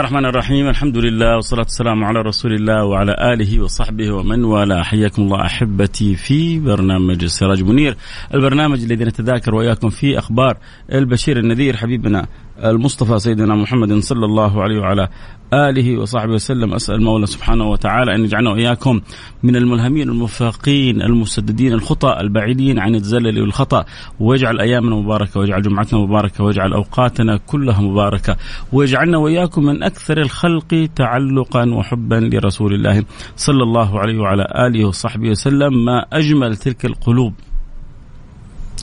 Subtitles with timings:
[0.00, 4.82] الله الرحمن الرحيم الحمد لله والصلاة والسلام على رسول الله وعلى آله وصحبه ومن والاه
[4.82, 7.96] حياكم الله أحبتي في برنامج السراج منير
[8.34, 10.56] البرنامج الذي نتذاكر وإياكم فيه أخبار
[10.92, 12.26] البشير النذير حبيبنا
[12.64, 15.08] المصطفى سيدنا محمد صلى الله عليه وعلى
[15.52, 16.74] آله وصحبه وسلم.
[16.74, 19.00] أسأل المولى سبحانه وتعالى أن يجعلنا وإياكم
[19.42, 23.84] من الملهمين الموفقين المسددين الخطى البعيدين عن الزلل والخطأ.
[24.20, 28.36] ويجعل أيامنا مباركة ويجعل جمعتنا مباركة ويجعل أوقاتنا كلها مباركة.
[28.72, 33.04] ويجعلنا وإياكم من أكثر الخلق تعلقا وحبا لرسول الله
[33.36, 35.84] صلى الله عليه وعلى آله وصحبه وسلم.
[35.84, 37.34] ما أجمل تلك القلوب.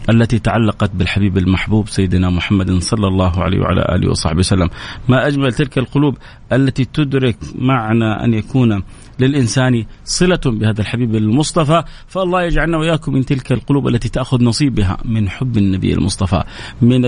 [0.09, 4.69] التي تعلقت بالحبيب المحبوب سيدنا محمد صلى الله عليه وعلى آله وصحبه وسلم،
[5.09, 6.17] ما أجمل تلك القلوب
[6.52, 8.83] التي تدرك معنى أن يكون
[9.19, 15.30] للإنسان صلة بهذا الحبيب المصطفى، فالله يجعلنا وإياكم من تلك القلوب التي تأخذ نصيبها من
[15.30, 16.44] حب النبي المصطفى،
[16.81, 17.02] من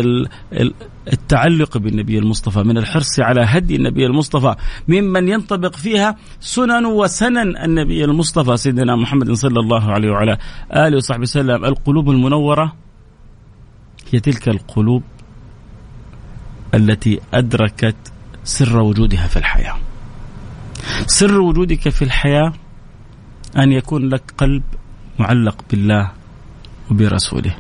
[1.14, 4.56] التعلق بالنبي المصطفى، من الحرص على هدي النبي المصطفى،
[4.88, 10.38] ممن ينطبق فيها سنن وسنن النبي المصطفى سيدنا محمد صلى الله عليه وعلى
[10.76, 12.89] آله وصحبه وسلم، القلوب المنورة
[14.12, 15.04] هي تلك القلوب
[16.74, 17.96] التي أدركت
[18.44, 19.76] سر وجودها في الحياة.
[21.06, 22.54] سر وجودك في الحياة
[23.58, 24.64] أن يكون لك قلب
[25.20, 26.12] معلق بالله
[26.92, 27.56] وبرسوله.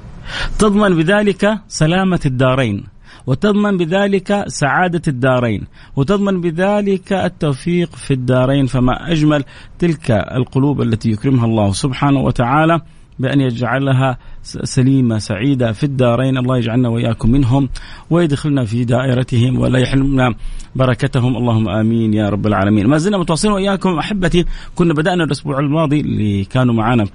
[0.59, 2.83] تضمن بذلك سلامة الدارين،
[3.27, 9.43] وتضمن بذلك سعادة الدارين، وتضمن بذلك التوفيق في الدارين، فما أجمل
[9.79, 12.81] تلك القلوب التي يكرمها الله سبحانه وتعالى
[13.19, 16.38] بأن يجعلها سليمة سعيدة في الدارين.
[16.38, 17.69] الله يجعلنا وإياكم منهم
[18.09, 20.35] ويدخلنا في دائرتهم ولا يحرمنا
[20.75, 21.38] بركتهم.
[21.38, 22.88] اللهم آمين يا رب العالمين.
[22.88, 24.46] ما زلنا متواصلين وإياكم أحبتي.
[24.75, 27.07] كنا بدأنا الأسبوع الماضي اللي كانوا معنا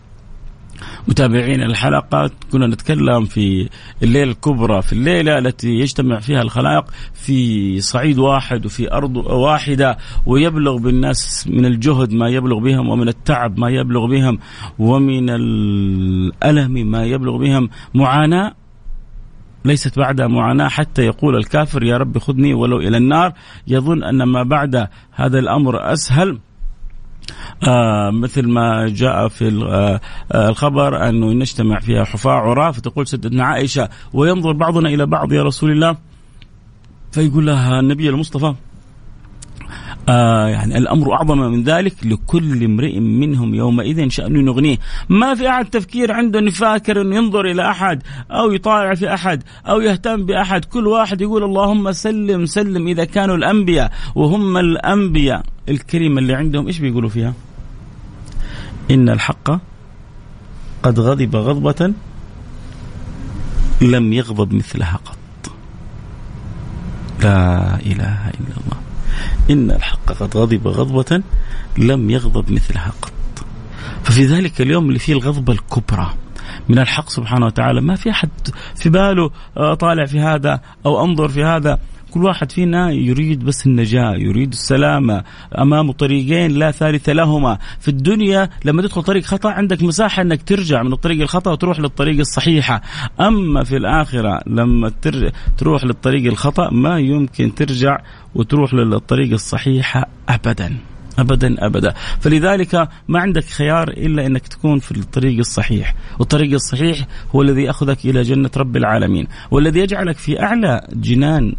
[1.09, 3.69] متابعين الحلقة كنا نتكلم في
[4.03, 10.77] الليلة الكبرى في الليلة التي يجتمع فيها الخلائق في صعيد واحد وفي أرض واحدة ويبلغ
[10.77, 14.39] بالناس من الجهد ما يبلغ بهم ومن التعب ما يبلغ بهم
[14.79, 17.71] ومن الألم ما يبلغ بهم.
[17.95, 18.55] معاناة
[19.65, 23.33] ليست بعدها معاناة حتى يقول الكافر يا رب خذني ولو إلى النار.
[23.67, 26.39] يظن أن ما بعد هذا الأمر أسهل.
[27.69, 29.49] آه مثل ما جاء في
[30.33, 35.43] آه الخبر أنه نجتمع فيها حفاة عراة فتقول سيدتنا عائشة وينظر بعضنا إلى بعض يا
[35.43, 35.97] رسول الله
[37.13, 38.55] فيقول لها النبي المصطفى
[40.09, 44.79] آه يعني الأمر أعظم من ذلك لكل امرئ منهم يومئذ شأن يغنيه،
[45.09, 49.43] ما في أحد تفكير عنده انه فاكر إنه ينظر إلى أحد أو يطالع في أحد
[49.69, 56.19] أو يهتم بأحد، كل واحد يقول اللهم سلم سلم إذا كانوا الأنبياء وهم الأنبياء الكلمة
[56.19, 57.33] اللي عندهم إيش بيقولوا فيها؟
[58.91, 59.51] إن الحق
[60.83, 61.93] قد غضب غضبة
[63.83, 65.53] لم يغضب مثلها قط.
[67.23, 68.84] لا إله إلا الله.
[69.51, 71.23] إن الحق قد غضب غضبة
[71.79, 73.13] لم يغضب مثلها قط.
[74.05, 76.15] ففي ذلك اليوم اللي فيه الغضبة الكبرى.
[76.69, 77.81] من الحق سبحانه وتعالى.
[77.81, 78.31] ما في أحد
[78.77, 79.31] في باله
[79.75, 81.79] طالع في هذا أو أنظر في هذا.
[82.15, 85.25] كل واحد فينا يريد بس النجاة يريد السلامة.
[85.59, 87.59] أمامه طريقين لا ثالث لهما.
[87.81, 92.19] في الدنيا لما تدخل طريق خطأ عندك مساحة أنك ترجع من الطريق الخطأ وتروح للطريق
[92.19, 92.83] الصحيحة.
[93.21, 94.93] أما في الآخرة لما
[95.59, 97.99] تروح للطريق الخطأ ما يمكن ترجع
[98.35, 100.94] وتروح للطريق الصحيحة أبدا.
[101.19, 101.95] ابدا ابدا.
[102.21, 105.95] فلذلك ما عندك خيار إلا إنك تكون في الطريق الصحيح.
[106.19, 109.27] والطريق الصحيح هو الذي يأخذك إلى جنة رب العالمين.
[109.51, 111.55] والذي يجعلك في أعلى جنان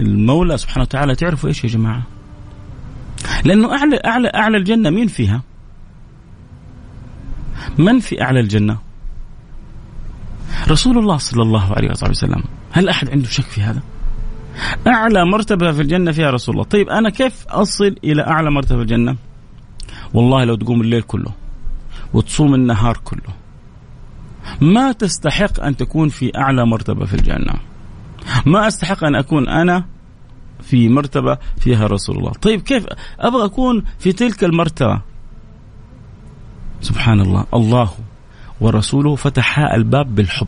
[0.00, 1.14] المولى سبحانه وتعالى.
[1.14, 2.02] تعرفوا إيش يا جماعة؟
[3.44, 5.42] لأنه أعلى أعلى أعلى الجنة مين فيها؟
[7.78, 8.78] من في أعلى الجنة؟
[10.68, 12.42] رسول الله صلى الله عليه وسلم.
[12.72, 13.82] هل أحد عنده شك في هذا؟
[14.86, 16.64] أعلى مرتبة في الجنة فيها رسول الله.
[16.64, 19.16] طيب أنا كيف أصل إلى أعلى مرتبة في الجنة؟
[20.14, 21.32] والله لو تقوم الليل كله
[22.14, 23.34] وتصوم النهار كله
[24.60, 27.54] ما تستحق أن تكون في أعلى مرتبة في الجنة.
[28.46, 29.84] ما أستحق أن أكون أنا
[30.62, 32.32] في مرتبة فيها رسول الله.
[32.32, 32.86] طيب كيف
[33.20, 35.00] أبغى أكون في تلك المرتبة؟
[36.80, 37.46] سبحان الله.
[37.54, 37.90] الله
[38.60, 40.46] ورسوله فتحا الباب بالحب.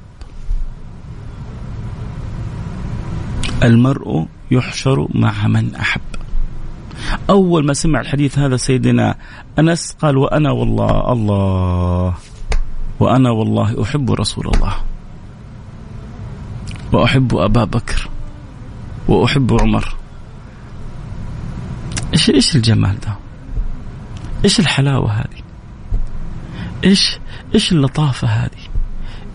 [3.65, 6.01] المرء يحشر مع من أحب.
[7.31, 9.15] أول ما سمع الحديث هذا سيدنا
[9.59, 12.15] أنس قال وأنا والله الله
[13.01, 14.75] وأنا والله أحب رسول الله
[16.93, 18.09] وأحب أبا بكر
[19.09, 19.95] وأحب عمر.
[22.13, 23.17] إيش إيش الجمال ده؟
[24.45, 25.43] إيش الحلاوة هذه؟
[26.85, 27.19] إيش
[27.55, 28.63] إيش اللطافة هذه؟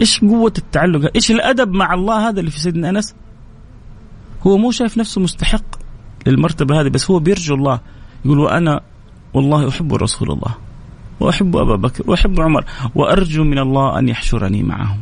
[0.01, 3.15] إيش قوة التعلق؟ إيش الأدب مع الله هذا اللي في سيدنا أنس؟
[4.42, 5.63] هو مو شايف نفسه مستحق
[6.25, 7.80] للمرتبة هذه بس هو بيرجو الله.
[8.25, 8.81] يقول وأنا
[9.34, 10.56] والله أحب رسول الله
[11.19, 15.01] وأحب أبا بكر وأحب عمر وأرجو من الله أن يحشرني معهم.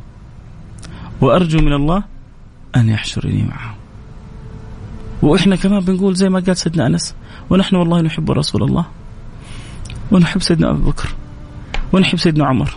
[1.21, 2.03] وأرجو من الله
[2.75, 3.75] أن يحشرني معهم.
[5.21, 7.15] وإحنا كمان بنقول زي ما قال سيدنا أنس
[7.49, 8.85] ونحن والله نحب رسول الله
[10.11, 11.09] ونحب سيدنا أبو بكر
[11.93, 12.69] ونحب سيدنا عمر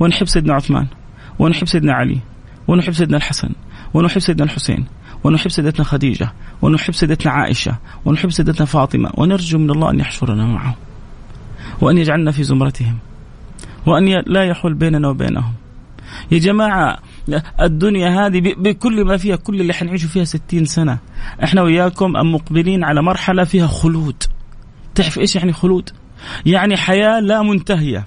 [0.00, 0.86] ونحب سيدنا عثمان
[1.38, 2.18] ونحب سيدنا علي
[2.68, 3.50] ونحب سيدنا الحسن
[3.94, 4.86] ونحب سيدنا الحسين.
[5.24, 6.32] ونحب سيدتنا خديجة
[6.62, 10.74] ونحب سيدتنا عائشة ونحب سيدتنا فاطمة ونرجو من الله أن يحشرنا معهم
[11.80, 12.98] وأن يجعلنا في زمرتهم
[13.86, 15.52] وأن لا يحول بيننا وبينهم.
[16.30, 16.98] يا جماعة
[17.60, 20.98] الدنيا هذه بكل ما فيها كل اللي حنعيشه فيها ستين سنة.
[21.44, 24.22] إحنا وياكم مقبلين على مرحلة فيها خلود.
[24.94, 25.90] تعرف إيش يعني خلود؟
[26.46, 28.06] يعني حياة لا منتهية.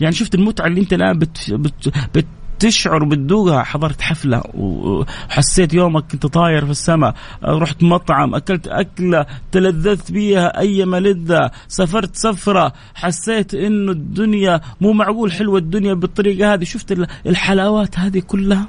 [0.00, 2.26] يعني شفت المتعة اللي أنت الان بت بت بت
[2.58, 7.14] تشعر بتذوقها حضرت حفلة وحسيت يومك كنت طاير في السماء.
[7.44, 15.32] رحت مطعم أكلت أكلة تلذذت بيها أي لذة سافرت سفرة حسيت إنه الدنيا مو معقول
[15.32, 16.64] حلوة الدنيا بالطريقة هذه.
[16.64, 18.66] شفت الحلاوات هذه كلها؟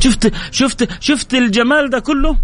[0.00, 2.36] شفت شفت شفت الجمال ده كله؟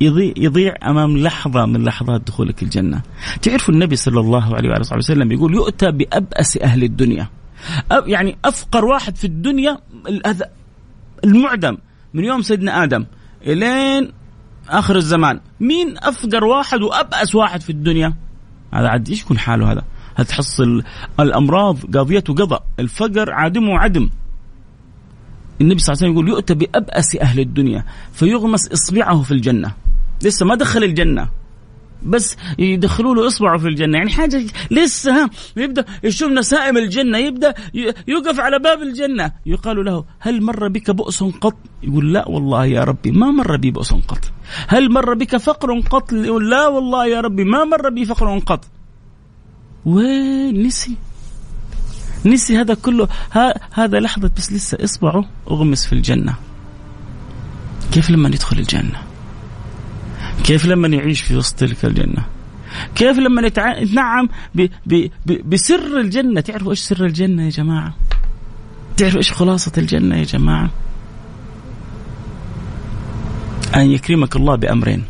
[0.00, 3.02] يضيع, يضيع أمام لحظة من لحظات دخولك الجنة.
[3.42, 7.28] تعرفوا النبي صلى الله عليه وآله وسلم يقول يؤتى بأبأس أهل الدنيا.
[8.06, 9.78] يعني أفقر واحد في الدنيا
[10.26, 10.50] هذا
[11.24, 11.78] المعدم
[12.14, 13.06] من يوم سيدنا آدم
[13.46, 14.12] إلين
[14.68, 15.40] آخر الزمان.
[15.60, 18.14] مين أفقر واحد وأبأس واحد في الدنيا؟
[18.74, 19.84] هذا عاد إيش يكون حاله هذا؟
[20.16, 20.82] هتحصل
[21.20, 24.10] الأمراض قاضيته قضاء الفقر عادمه عدم.
[25.60, 29.74] النبي صلى الله عليه وسلم يقول يؤتى بأبأس أهل الدنيا فيغمس إصبعه في الجنة.
[30.22, 31.28] لسه ما دخل الجنة.
[32.04, 33.98] بس يدخلوا له اصبعه في الجنة.
[33.98, 37.54] يعني حاجة لسه يبدأ يشوف نسائم الجنة يبدأ
[38.08, 39.32] يوقف على باب الجنة.
[39.46, 43.70] يقال له هل مر بك بؤس قط؟ يقول لا والله يا ربي ما مر بي
[43.70, 44.32] بؤس قط.
[44.68, 48.64] هل مر بك فقر قط؟ يقول لا والله يا ربي ما مر بي فقر قط.
[49.84, 50.96] وين نسي؟
[52.26, 53.08] نسي هذا كله.
[53.32, 56.34] ها هذا لحظة بس لسه إصبعه أغمس في الجنة.
[57.92, 59.02] كيف لما يدخل الجنة؟
[60.44, 62.26] كيف لما يعيش في وسط تلك الجنة؟
[62.94, 64.28] كيف لما يتنعم
[65.26, 67.94] بسر الجنة؟ تعرفوا إيش سر الجنة يا جماعة؟
[68.96, 70.70] تعرفوا إيش خلاصة الجنة يا جماعة؟
[73.76, 75.04] أن يكرمك الله بأمرين.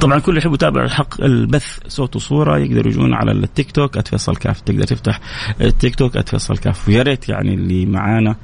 [0.00, 4.60] طبعا كل يحب يتابع الحق البث صوت وصورة يقدروا يجون على التيك توك @فيصل كاف
[4.60, 5.20] تقدر تفتح
[5.60, 6.88] التيك توك @فيصل كاف.
[6.88, 8.36] ويا ريت يعني اللي معانا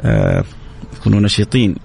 [0.00, 0.44] آه
[0.96, 1.76] يكونوا نشيطين.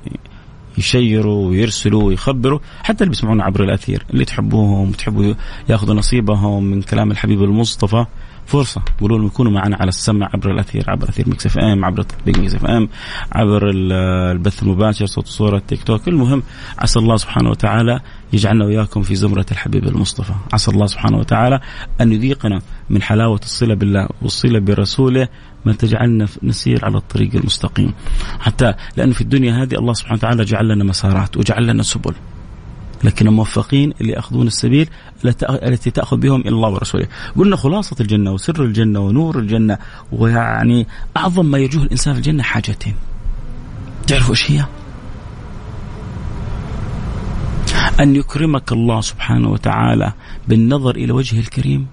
[0.77, 5.33] يشيروا ويرسلوا ويخبروا حتى اللي بيسمعونا عبر الأثير اللي تحبوهم تحبوا
[5.69, 8.05] ياخذوا نصيبهم من كلام الحبيب المصطفى.
[8.45, 8.81] فرصة.
[9.01, 12.37] قولوا لهم يكونوا معنا على السمع عبر الأثير عبر أثير ميكس إف إم عبر تطبيق
[12.37, 12.89] ميكس إف إم
[13.31, 16.07] عبر البث المباشر صوت وصورة تيك توك.
[16.07, 16.43] المهم
[16.79, 17.99] عسى الله سبحانه وتعالى
[18.33, 20.33] يجعلنا وإياكم في زمرة الحبيب المصطفى.
[20.53, 21.59] عسى الله سبحانه وتعالى
[22.01, 25.27] أن يذيقنا من حلاوة الصلة بالله والصلة برسوله
[25.65, 27.93] ما تجعلنا نسير على الطريق المستقيم.
[28.39, 32.13] حتى لأنه في الدنيا هذه الله سبحانه وتعالى جعل لنا مسارات وجعل لنا سبل.
[33.03, 34.89] لكن الموفقين اللي يأخذون السبيل
[35.47, 37.07] التي تأخذ بهم إلى الله ورسوله.
[37.37, 39.77] قلنا خلاصة الجنة وسر الجنة ونور الجنة
[40.11, 42.95] ويعني أعظم ما يجوه الإنسان في الجنة حاجتين.
[44.07, 44.65] تعرفوا إيش هي؟
[47.99, 50.13] أن يكرمك الله سبحانه وتعالى
[50.47, 51.87] بالنظر إلى وجهه الكريم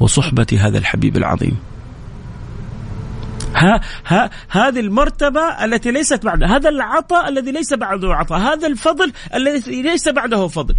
[0.00, 1.56] وصحبة هذا الحبيب العظيم.
[4.06, 8.38] ها هذه المرتبة التي ليست بعد هذا العطاء الذي ليس بعده عطاء.
[8.38, 10.74] هذا الفضل الذي ليس بعده فضل.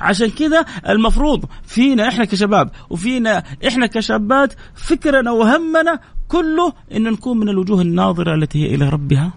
[0.00, 7.48] عشان كذا المفروض فينا إحنا كشباب وفينا إحنا كشابات فكرنا وهمنا كله إن نكون من
[7.48, 9.32] الوجوه الناظرة التي هي إلى ربها.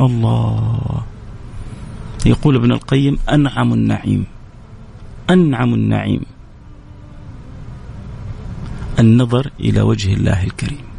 [0.00, 1.02] الله.
[2.26, 4.26] يقول ابن القيم أنعم النعيم.
[5.30, 6.22] أنعم النعيم.
[8.98, 10.91] النظر إلى وجه الله الكريم.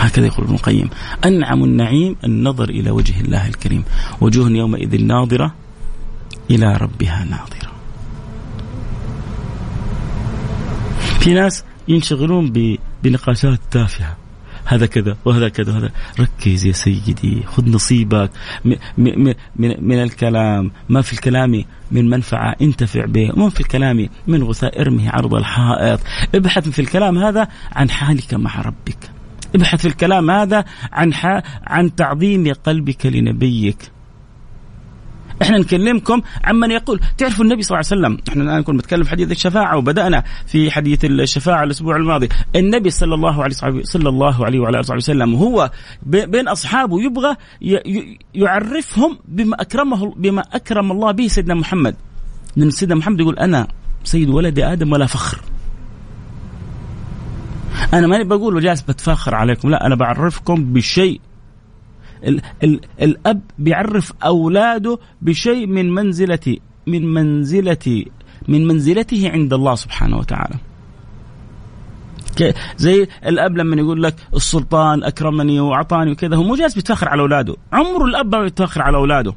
[0.00, 0.90] هكذا يقول ابن القيم.
[1.24, 3.84] أنعم النعيم النظر إلى وجه الله الكريم.
[4.20, 5.54] وجوه يومئذ ناظرة
[6.50, 7.70] إلى ربها ناظرة.
[11.20, 12.52] في ناس ينشغلون
[13.02, 14.16] بنقاشات تافهة.
[14.64, 15.90] هذا كذا وهذا كذا وهذا.
[16.20, 18.30] ركز يا سيدي خذ نصيبك.
[18.64, 20.70] من, من, من الكلام.
[20.88, 23.30] ما في الكلام من منفعة انتفع به.
[23.36, 26.00] وما في الكلام من غثاء ارمه عرض الحائط.
[26.34, 29.19] ابحث في الكلام هذا عن حالك مع ربك.
[29.54, 31.12] ابحث في الكلام هذا عن
[31.66, 33.90] عن تعظيم قلبك لنبيك.
[35.42, 39.10] إحنا نكلمكم عمن يقول تعرفوا النبي صلى الله عليه وسلم إحنا الآن كنا نتكلم في
[39.10, 42.28] حديث الشفاعة وبدأنا في حديث الشفاعة الأسبوع الماضي.
[42.56, 45.70] النبي صلى الله عليه صلى الله عليه وعلى آله وسلم هو
[46.06, 47.36] بين أصحابه يبغى
[48.34, 51.94] يعرفهم بما أكرمه بما أكرم الله به سيدنا محمد.
[52.56, 53.68] لأن سيدنا محمد يقول أنا
[54.04, 55.40] سيد ولد آدم ولا فخر.
[57.94, 61.20] أنا ماني بقول جالس بتفاخر عليكم لا أنا بعرفكم بشيء
[62.24, 66.56] ال ال الأب بيعرف أولاده بشيء من منزله
[66.86, 68.04] من منزله
[68.48, 70.54] من منزلته عند الله سبحانه وتعالى.
[72.76, 77.56] زي الأب لما يقول لك السلطان أكرمني وأعطاني وكذا هو مو جالس بيتفاخر على أولاده،
[77.72, 79.34] عمره الأب ما بيتفاخر على أولاده.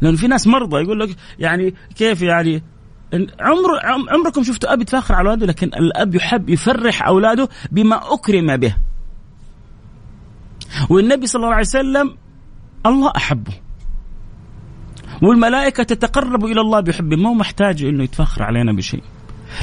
[0.00, 2.62] لأنه في ناس مرضى يقول لك يعني كيف يعني
[3.40, 8.76] عمر عمركم شفتوا اب يتفاخر على أولاده؟ لكن الأب يحب يفرح أولاده بما أكرم به.
[10.90, 12.16] والنبي صلى الله عليه وسلم
[12.86, 13.52] الله أحبه.
[15.22, 19.02] والملائكة تتقرب إلى الله بحبه ما هو محتاج أنه يتفخر علينا بشيء.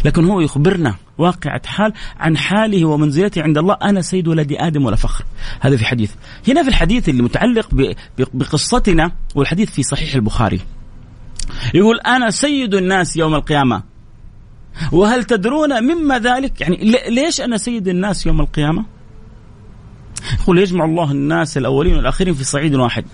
[0.05, 3.77] لكن هو يخبرنا واقعة حال عن حاله ومنزلته عند الله.
[3.83, 5.25] أنا سيد ولد آدم ولا فخر.
[5.59, 6.13] هذا في حديث.
[6.47, 7.69] هنا في الحديث اللي متعلق
[8.33, 10.59] بقصتنا والحديث في صحيح البخاري.
[11.73, 13.83] يقول أنا سيد الناس يوم القيامة.
[14.91, 16.77] وهل تدرون مما ذلك؟ يعني
[17.09, 18.85] ليش أنا سيد الناس يوم القيامة؟
[20.41, 23.05] يقول يجمع الله الناس الأولين والآخرين في صعيد واحد.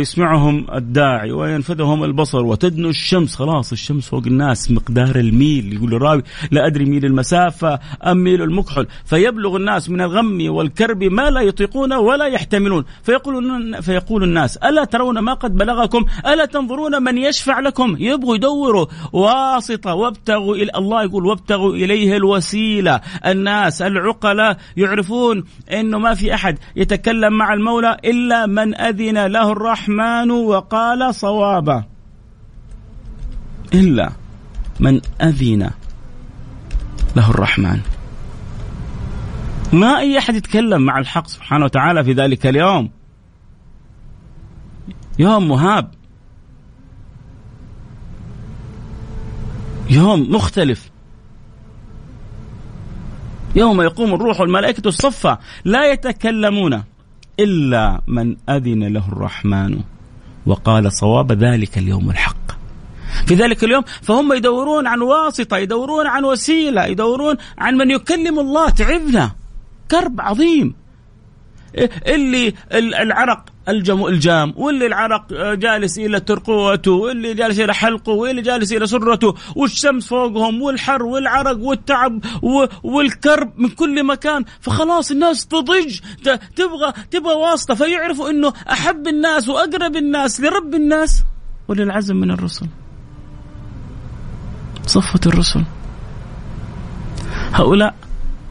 [0.00, 3.36] يسمعهم الداعي وينفذهم البصر وتدنو الشمس.
[3.36, 5.72] خلاص الشمس فوق الناس مقدار الميل.
[5.72, 11.30] يقول الراوي لا أدري ميل المسافة أم ميل المكحل فيبلغ الناس من الغم والكرب ما
[11.30, 12.84] لا يطيقون ولا يحتملون.
[13.02, 17.96] فيقول فيقول الناس ألا ترون ما قد بلغكم؟ ألا تنظرون من يشفع لكم?
[17.98, 18.86] يبغوا يدوروا.
[19.12, 23.00] واسطة وابتغوا إلى الله يقول وابتغوا إليه الوسيلة.
[23.26, 30.30] الناس العقلاء يعرفون أنه ما في أحد يتكلم مع المولى إلا من أذن له الرحمن
[30.30, 31.84] وقال صوابا
[33.74, 34.12] إلا
[34.80, 35.70] من أذن
[37.16, 37.80] له الرحمن.
[39.72, 42.90] ما أي أحد يتكلم مع الحق سبحانه وتعالى في ذلك اليوم.
[45.18, 45.90] يوم مهاب.
[49.90, 50.90] يوم مختلف.
[53.56, 56.82] يوم يقوم الروح والملائكة الصفا لا يتكلمون.
[57.40, 59.80] إلا من أذن له الرحمن
[60.46, 62.48] وقال صواب ذلك اليوم الحق.
[63.26, 68.70] في ذلك اليوم فهم يدورون عن واسطة يدورون عن وسيلة يدورون عن من يكلم الله
[68.70, 69.30] تعبنا.
[69.90, 70.74] كرب عظيم.
[72.06, 78.72] اللي العرق الجم الجام واللي العرق جالس إلى ترقوته واللي جالس إلى حلقه واللي جالس
[78.72, 82.24] إلى سرته والشمس فوقهم والحر والعرق والتعب
[82.82, 84.44] والكرب من كل مكان.
[84.60, 86.00] فخلاص الناس تضج
[86.56, 91.22] تبغى تبغى واسطة فيعرفوا إنه أحب الناس وأقرب الناس لرب الناس
[91.68, 92.66] وللعزم من الرسل.
[94.86, 95.64] صفة الرسل.
[97.52, 97.94] هؤلاء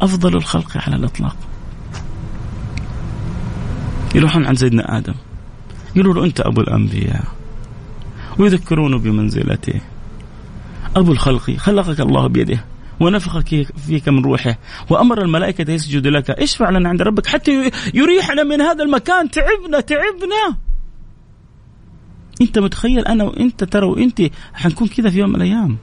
[0.01, 1.35] أفضل الخلق على الإطلاق.
[4.15, 5.13] يروحون عن سيدنا آدم.
[5.95, 7.23] يقولوا له أنت أبو الأنبياء.
[8.39, 9.81] ويذكرونه بمنزلته.
[10.95, 12.65] أبو الخلق خلقك الله بيده
[12.99, 13.39] ونفخ
[13.87, 14.57] فيك من روحه.
[14.89, 16.29] وأمر الملائكة يسجد لك.
[16.29, 17.27] اشفع لنا عند ربك.
[17.27, 19.31] حتى يريحنا من هذا المكان.
[19.31, 20.57] تعبنا تعبنا.
[22.41, 24.21] أنت متخيل أنا وأنت ترى وأنت
[24.53, 25.77] حنكون كذا في يوم من الأيام؟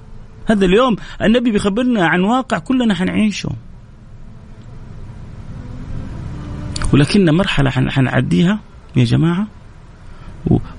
[0.47, 3.50] هذا اليوم النبي بيخبرنا عن واقع كلنا حنعيشه.
[6.93, 8.61] ولكن مرحلة حنعديها
[8.97, 9.47] يا جماعة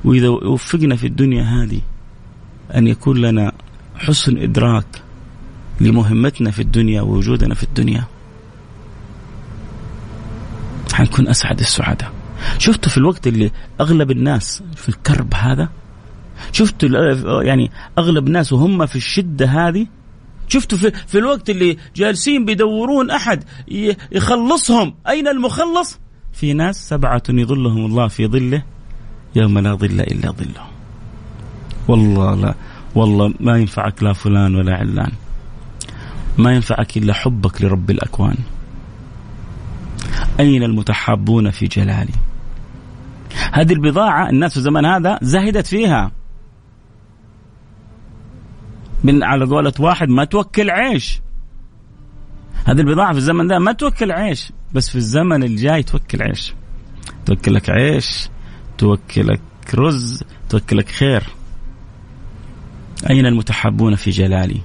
[0.03, 1.81] وإذا وفقنا في الدنيا هذه
[2.75, 3.51] أن يكون لنا
[3.95, 4.85] حسن إدراك
[5.81, 8.03] لمهمتنا في الدنيا ووجودنا في الدنيا.
[10.93, 12.11] حنكون أسعد السعداء.
[12.57, 15.69] شفتوا في الوقت اللي أغلب الناس في الكرب هذا؟
[16.51, 19.87] شفتوا يعني أغلب الناس وهم في الشدة هذه
[20.47, 23.43] شفتوا في, في الوقت اللي جالسين بيدورون أحد
[24.11, 24.95] يخلصهم.
[25.07, 25.99] أين المخلص؟
[26.33, 28.63] في ناس سبعة يظلهم الله في ظله
[29.35, 30.67] يوم لا ظل إلا ظله.
[31.87, 32.55] والله لا
[32.95, 35.11] والله ما ينفعك لا فلان ولا علان.
[36.37, 38.37] ما ينفعك إلا حبك لرب الأكوان.
[40.39, 42.13] أين المتحابون في جلالي؟
[43.53, 46.11] هذه البضاعة الناس في الزمن هذا زهدت فيها.
[49.05, 51.21] من على قولة واحد ما توكل عيش.
[52.65, 56.53] هذه البضاعة في الزمن ده ما توكل عيش بس في الزمن الجاي توكل عيش.
[57.25, 58.29] توكلك عيش
[58.77, 59.41] توكلك
[59.75, 61.23] رز توكلك خير.
[63.09, 64.61] أين المتحابون في جلالي؟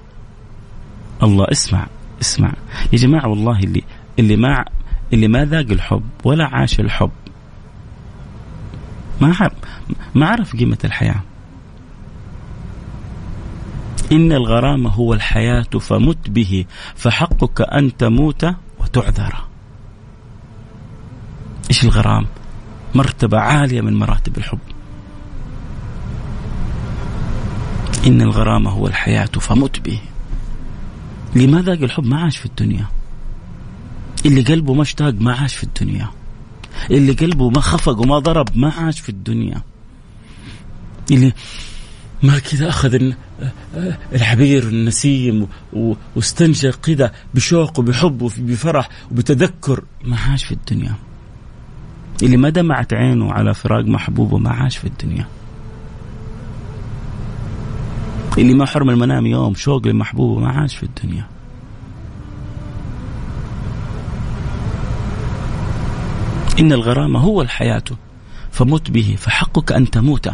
[1.23, 1.87] الله اسمع
[2.21, 2.53] اسمع.
[2.93, 3.83] يا جماعة والله اللي
[4.19, 4.65] اللي ما
[5.13, 7.11] اللي ما ذاق الحب ولا عاش الحب.
[9.21, 9.53] ما عرف
[10.15, 11.23] ما عرف قيمة الحياة.
[14.13, 16.65] إن الغرام هو الحياة فمت به
[16.95, 18.47] فحقك أن تموت
[18.81, 19.35] وتعذر.
[21.71, 22.27] إيش الغرام؟
[22.95, 24.59] مرتبة عالية من مراتب الحب.
[28.07, 30.01] إن الغرام هو الحياة فمت به.
[31.37, 32.87] لماذا الحب؟ ما عاش في الدنيا.
[34.27, 36.11] اللي قلبه ما اشتاق ما عاش في الدنيا.
[36.91, 39.63] اللي قلبه ما خفق وما ضرب ما عاش في الدنيا.
[41.11, 41.33] اللي
[42.23, 43.13] ما كذا أخذ
[44.13, 45.47] الحبير النسيم
[46.17, 50.95] واستنشق كذا بشوق وبحب وبفرح وبتذكر ما عاش في الدنيا.
[52.23, 55.27] اللي ما دمعت عينه على فراق محبوبه ما عاش في الدنيا.
[58.39, 61.27] اللي ما حرم المنام يوم شوق لمحبوبه ما عاش في الدنيا.
[66.61, 67.85] إن الغرام هو الحياة
[68.51, 70.31] فمت به فحقك أن تموت.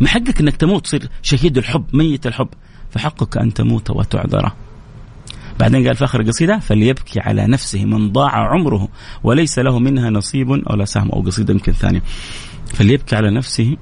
[0.00, 2.48] من حقك أنك تموت تصير شهيد الحب ميت الحب.
[2.90, 4.52] فحقك أن تموت وتعذر.
[5.60, 8.88] بعدين قال في آخر القصيدة فليبكي على نفسه من ضاع عمره
[9.22, 12.02] وليس له منها نصيب ولا سهم أو قصيدة يمكن ثانية.
[12.74, 13.76] فليبكي على نفسه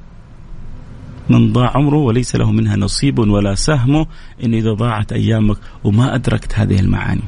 [1.30, 4.06] من ضاع عمره وليس له منها نصيب ولا سهم.
[4.44, 7.22] إن إذا ضاعت أيامك وما أدركت هذه المعاني.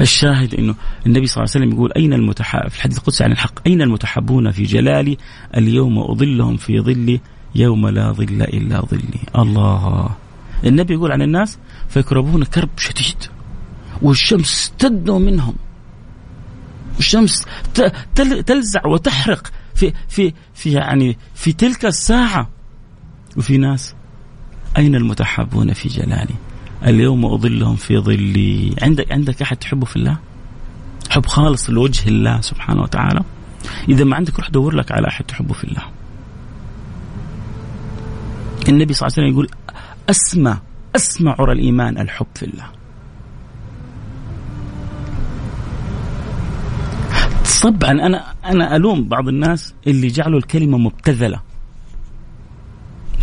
[0.00, 0.74] الشاهد إنه
[1.06, 4.50] النبي صلى الله عليه وسلم يقول أين المتح في الحديث القدسي عن الحق أين المتحبون
[4.50, 5.18] في جلالي؟
[5.56, 7.20] اليوم أظلهم في ظلي
[7.54, 9.20] يوم لا ظل إلا ظلي.
[9.38, 10.10] الله.
[10.64, 13.16] النبي يقول عن الناس فيكربون كرب شديد
[14.02, 15.54] والشمس تدنو منهم.
[16.98, 17.46] الشمس
[18.46, 22.50] تلزع وتحرق في في في يعني في تلك الساعة.
[23.36, 23.94] وفي ناس
[24.78, 26.34] أين المتحابون في جلالي؟
[26.86, 28.74] اليوم أظلهم في ظلي.
[28.82, 30.18] عندك عندك أحد تحبه في الله؟
[31.10, 33.20] حب خالص لوجه الله سبحانه وتعالى؟
[33.88, 35.82] إذا ما عندك روح دور لك على أحد تحبه في الله.
[38.68, 39.48] النبي صلى الله عليه وسلم يقول
[40.10, 40.56] أسمى
[40.96, 42.66] أسمى عرى الإيمان الحب في الله.
[47.62, 51.40] طبعا أنا أنا ألوم بعض الناس اللي جعلوا الكلمة مبتذلة.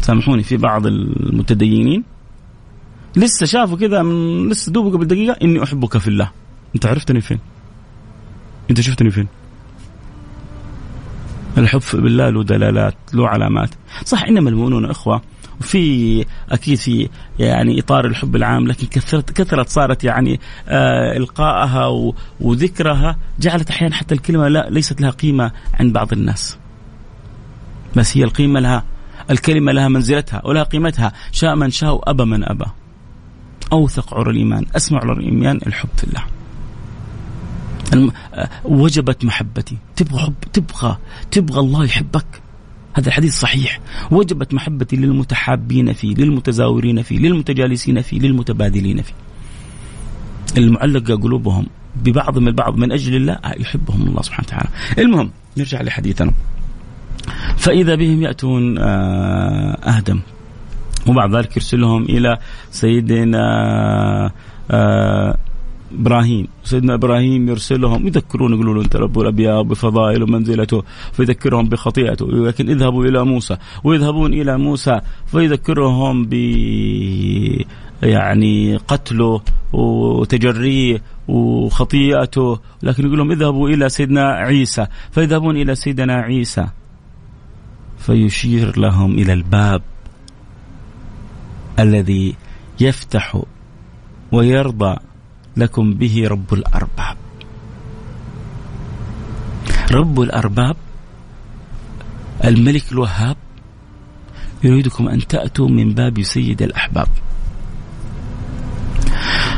[0.02, 2.04] سامحوني في بعض المتدينين
[3.16, 6.32] لسه شافوا كذا من لسه دوبه قبل دقيقة إني أحبك في الله.
[6.76, 7.40] أنت عرفتني فين؟
[8.70, 9.28] أنت شفتني فين؟
[11.58, 13.70] الحب بالله له دلالات له علامات.
[14.06, 15.22] صح إنما المؤمنون إخوة
[15.60, 23.18] وفي أكيد في يعني إطار الحب العام لكن كثرت كثرت صارت يعني آه القائها وذكرها
[23.40, 26.58] جعلت أحيانا حتى الكلمة لا ليست لها قيمة عند بعض الناس.
[27.96, 28.84] بس هي القيمة لها
[29.30, 31.14] الكلمة لها منزلتها ولها قيمتها.
[31.32, 32.66] شاء من شاء وابى من أبى.
[33.74, 36.24] أوثق عرى الإيمان أسمع عرى الإيمان الحب في الله.
[37.94, 38.12] الم...
[38.64, 39.78] وجبت محبتي.
[39.96, 40.98] تبغى حب تبغى
[41.32, 42.26] تبغى الله يحبك.
[42.94, 43.80] هذا الحديث صحيح.
[44.12, 49.14] وجبت محبتي للمتحابين فيه للمتزاورين فيه للمتجالسين فيه للمتبادلين فيه.
[50.58, 54.70] المعلقة قلوبهم ببعضهم البعض من أجل الله يحبهم الله سبحانه وتعالى.
[54.98, 56.32] المهم نرجع لحديثنا.
[57.58, 58.78] فإذا بهم يأتون
[59.84, 60.20] آدم
[61.10, 62.38] وبعد ذلك يرسلهم إلى
[62.72, 63.44] سيدنا
[64.72, 65.38] آه
[65.90, 66.48] إبراهيم.
[66.64, 72.26] سيدنا إبراهيم يرسلهم يذكرون يقولون له أنت رب الابياء بفضائل ومنزلته فيذكرهم بخطيئته.
[72.28, 76.34] لكن اذهبوا إلى موسى ويذهبون إلى موسى فيذكرهم ب
[78.04, 79.42] يعني قتله
[79.74, 82.60] وتجريه وخطيئته.
[82.84, 86.68] لكن يقول لهم اذهبوا إلى سيدنا عيسى فيذهبون إلى سيدنا عيسى
[87.98, 89.82] فيشير لهم إلى الباب.
[91.80, 92.36] الذي
[92.80, 93.42] يفتح
[94.32, 94.96] ويرضى
[95.58, 97.18] لكم به رب الأرباب.
[99.92, 100.76] رب الأرباب
[102.46, 103.38] الملك الوهاب
[104.64, 107.08] يريدكم أن تأتوا من باب سيد الأحباب.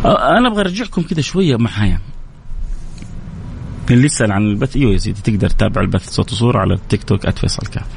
[0.05, 1.99] أنا أبغى أرجعكم كده شوية معايا.
[3.91, 7.29] اللي يسأل عن البث أيوه يا سيدي تقدر تتابع البث صوت وصورة على التيك توك
[7.29, 7.87] @فيصل الكاف.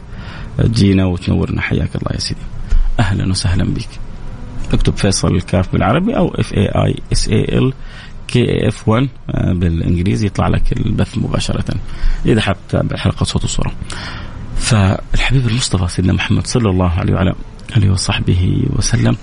[0.59, 2.41] تجينا وتنورنا حياك الله يا سيدي.
[3.01, 3.89] أهلا وسهلا بك.
[4.75, 7.73] اكتب فيصل الكاف بالعربي أو F A I S A L
[8.29, 11.75] K F 1 بالإنجليزي يطلع لك البث مباشرة
[12.27, 13.73] إذا حاب تتابع حلقة صوت وصورة.
[14.57, 17.35] فالحبيب المصطفى سيدنا محمد صلى الله عليه وعلى
[17.77, 19.17] آله وصحبه وسلم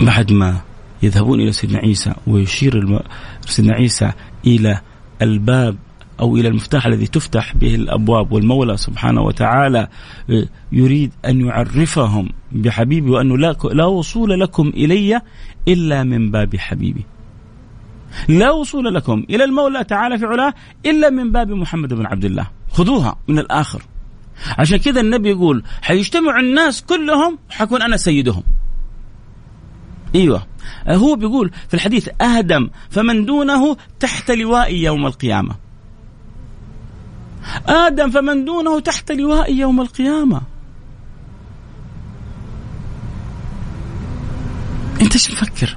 [0.00, 0.60] بعد ما
[1.02, 3.02] يذهبون إلى سيدنا عيسى ويشير
[3.46, 4.12] سيدنا عيسى
[4.46, 4.80] إلى
[5.22, 5.76] الباب
[6.20, 9.88] أو إلى المفتاح الذي تفتح به الأبواب والمولى سبحانه وتعالى
[10.72, 15.20] يريد أن يعرفهم بحبيبي وانه لا لا وصول لكم إلي
[15.68, 17.04] إلا من باب حبيبي.
[18.28, 20.54] لا وصول لكم إلى المولى تعالى في علاه
[20.86, 23.82] إلا من باب محمد بن عبد الله، خذوها من الآخر.
[24.58, 28.42] عشان كذا النبي يقول حيجتمع الناس كلهم حكون أنا سيدهم.
[30.14, 30.46] أيوه
[30.88, 35.65] هو بيقول في الحديث آدم فمن دونه تحت لوائي يوم القيامة.
[37.66, 40.40] آدم فمن دونه تحت لوائي يوم القيامة.
[45.00, 45.76] أنت إيش مفكر؟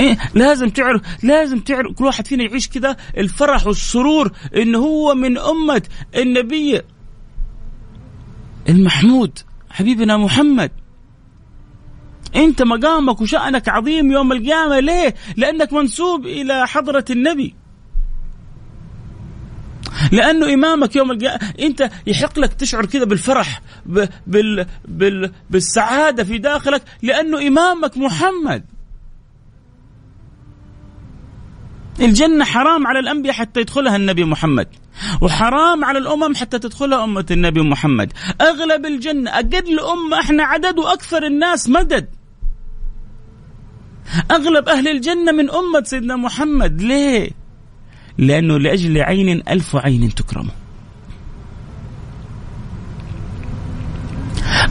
[0.00, 5.38] إيه لازم تعرف لازم تعرف كل واحد فينا يعيش كذا الفرح والسرور إنه هو من
[5.38, 5.82] أمة
[6.16, 6.80] النبي
[8.68, 9.38] المحمود
[9.70, 10.70] حبيبنا محمد
[12.36, 17.54] أنت مقامك وشأنك عظيم يوم القيامة ليه؟ لأنك منسوب إلى حضرة النبي
[20.12, 23.62] لأنه إمامك يوم القيامة أنت يحق لك تشعر كذا بالفرح
[24.26, 24.66] بال...
[24.88, 25.32] بال...
[25.50, 28.64] بالسعادة في داخلك لأنه إمامك محمد.
[32.00, 34.68] الجنة حرام على الأنبياء حتى يدخلها النبي محمد
[35.20, 38.12] وحرام على الأمم حتى تدخلها أمة النبي محمد.
[38.40, 42.08] أغلب الجنة أقل أمة إحنا عدد وأكثر الناس مدد.
[44.30, 47.41] أغلب أهل الجنة من أمة سيدنا محمد ليه؟
[48.18, 50.48] لأنه لأجل عين ألف عين تكرم.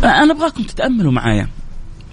[0.04, 1.48] أنا أبغاكم تتأملوا معايا.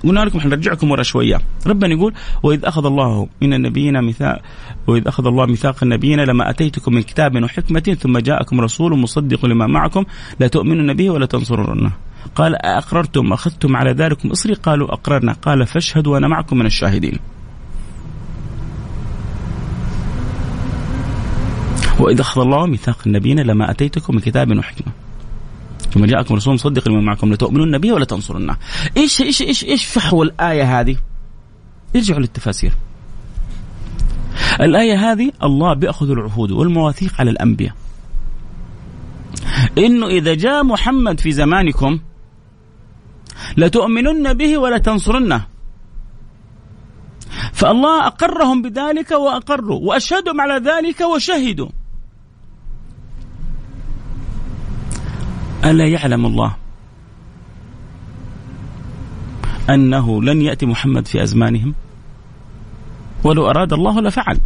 [0.05, 1.41] قلنا لكم حنرجعكم ورا شوية.
[1.67, 4.43] ربنا يقول وإذ أخذ الله من النبيين ميثاق
[4.87, 9.67] وإذ أخذ الله ميثاق النبيين لما أتيتكم من كتاب وحكمة ثم جاءكم رسول مصدق لما
[9.67, 10.05] معكم
[10.41, 11.93] لا تؤمنون به ولا تنصرونه
[12.35, 14.55] قال أأقررتم؟ أخذتم على ذلكم إصري?
[14.55, 15.33] قالوا أقررنا.
[15.33, 17.19] قال فاشهدوا وأنا معكم من الشاهدين.
[21.99, 24.93] وإذا أخذ الله ميثاق النبيين لما أتيتكم من كتاب وحكمة
[25.95, 28.57] ثم جاءكم رسول مصدق لما معكم لتؤمنون به ولا تنصرونه
[28.97, 30.97] إيش إيش إيش إيش فحوى الآية هذه؟
[31.97, 32.73] ارجعوا للتفاسير.
[34.61, 37.75] الآية هذه الله بيأخذ العهود والمواثيق على الأنبياء.
[39.79, 41.99] إنه إذا جاء محمد في زمانكم
[43.57, 45.47] لتؤمنن به ولا تنصرنه.
[47.53, 51.69] فالله أقرهم بذلك وأقروا وأشهدهم على ذلك وشهدوا.
[55.65, 56.57] ألا يعلم الله
[59.71, 61.75] أنه لن يأتي محمد في أزمانهم؟
[63.25, 64.41] ولو أراد الله لفعل.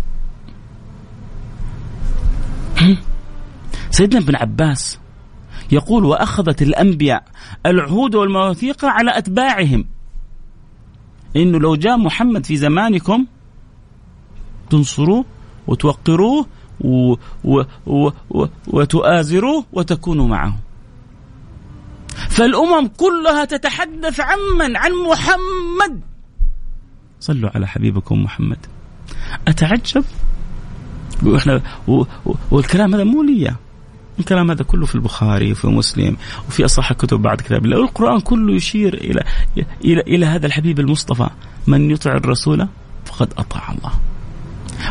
[3.90, 4.98] سيدنا ابن عباس
[5.72, 7.25] يقول وأخذت الأنبياء
[7.66, 9.85] العهود والمواثيق على أتباعهم.
[11.37, 13.27] إنه لو جاء محمد في زمانكم
[14.70, 15.25] تنصروه
[15.66, 16.46] وتوقروه
[16.81, 18.11] و و و
[18.66, 20.59] وتؤازروه وتكونوا معه.
[22.31, 26.01] فالأمم كلها تتحدث عن من؟ عن محمد.
[27.20, 28.59] صلوا على حبيبكم محمد.
[29.48, 30.05] أتعجب؟
[31.22, 31.62] وإحنا
[32.51, 33.55] والكلام هذا مو لي
[34.18, 36.16] الكلام هذا كله في البخاري وفي مسلم
[36.48, 37.64] وفي اصح الكتب بعد كتاب.
[37.64, 39.25] الله القرآن كله يشير إلى
[39.85, 41.29] إلى إلى هذا الحبيب المصطفى.
[41.66, 42.68] من يطع الرسول
[43.05, 43.92] فقد أطاع الله.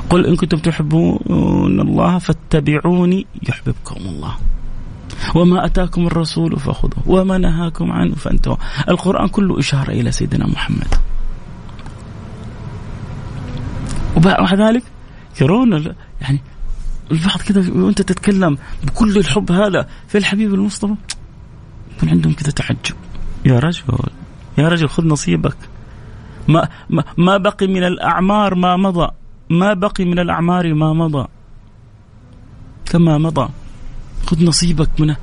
[0.09, 4.37] قل إن كنتم تحبون الله فاتبعوني يحببكم الله.
[5.35, 8.57] وما أتاكم الرسول فخذوه وما نهاكم عنه فانتهوا.
[8.89, 10.95] القرآن كله إشارة إلى سيدنا محمد.
[14.17, 14.83] ومع ذلك
[15.41, 16.39] يرون يعني
[17.11, 20.95] البعض كذا وأنت تتكلم بكل الحب هذا في الحبيب المصطفى
[21.97, 22.95] يكون عندهم كذا تعجب.
[23.45, 23.83] يا رجل
[24.57, 25.57] يا رجل خذ نصيبك.
[26.47, 29.11] ما ما, ما بقي من الأعمار ما مضى.
[29.49, 31.27] ما بقي من الأعمار ما مضى.
[32.85, 33.49] كما مضى.
[34.27, 35.17] خذ نصيبك منه.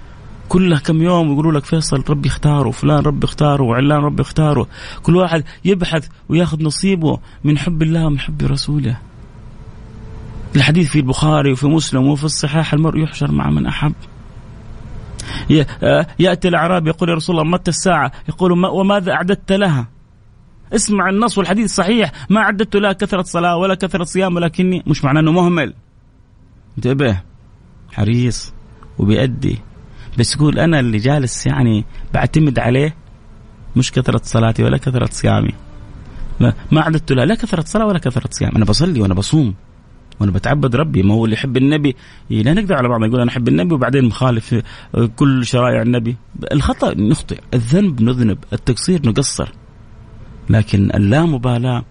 [0.49, 4.67] كلها كم يوم يقولوا لك فيصل ربي اختاره فلان ربي اختاره وعلان ربي اختاره.
[5.03, 8.99] كل واحد يبحث وياخذ نصيبه من حب الله ومن حب رسوله.
[10.57, 13.93] الحديث في البخاري وفي مسلم وفي الصحاح المرء يحشر مع من أحب.
[16.19, 19.89] يأتي الأعراب يقول يا رسول الله متى الساعة؟ يقول وماذا أعددت لها؟
[20.75, 25.21] اسمع النص والحديث صحيح ما عددت لها كثرة صلاة ولا كثرة صيام ولكني مش معناه
[25.21, 25.75] أنه مهمل.
[26.79, 27.21] انتبه.
[27.93, 28.53] حريص.
[28.99, 29.59] وبيأدي.
[30.19, 31.85] بس يقول أنا اللي جالس يعني
[32.15, 32.95] بعتمد عليه
[33.77, 35.53] مش كثرة صلاتي ولا كثرة صيامي.
[36.41, 38.57] ما, عددت لها لا كثرة صلاة ولا كثرة صيام.
[38.57, 39.55] أنا بصلي وأنا بصوم
[40.21, 41.03] وأنا بتعبد ربي.
[41.03, 41.97] ما هو اللي يحب النبي.
[42.31, 44.63] لا نقدر على بعض يقول أنا أحب النبي وبعدين مخالف
[45.17, 46.17] كل شرائع النبي.
[46.53, 47.41] الخطأ نخطئ.
[47.55, 48.39] الذنب نذنب.
[48.53, 49.53] التقصير نقصر.
[50.51, 51.85] لكن اللامبالاة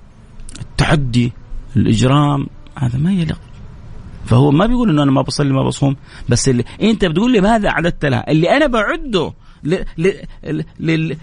[0.61, 1.33] التعدي
[1.75, 3.39] الإجرام هذا ما يليق.
[4.27, 5.95] فهو ما بيقول إنه أنا ما بصلي ما بصوم
[6.29, 9.33] بس اللي أنت بتقول لي ماذا اعددت لها اللي أنا بعده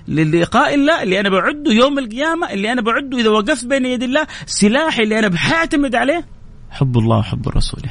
[0.09, 4.27] للقاء الله اللي أنا بعده يوم القيامة اللي أنا بعده إذا وقفت بين يدي الله
[4.47, 6.25] سلاحي اللي أنا بحاعتمد عليه
[6.71, 7.90] حب الله وحب رسوله.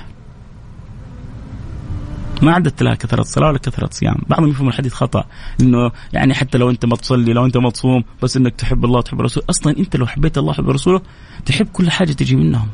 [2.41, 4.15] ما عدت لها كثرة صلاة ولا كثرة صيام.
[4.27, 5.25] بعضهم يفهم الحديث خطأ
[5.61, 8.97] إنه يعني حتى لو أنت ما تصلي لو أنت ما تصوم بس إنك تحب الله
[8.97, 9.45] وتحب رسوله.
[9.49, 11.01] أصلا أنت لو حبيت الله وحب رسوله
[11.45, 12.67] تحب كل حاجة تجي منهم.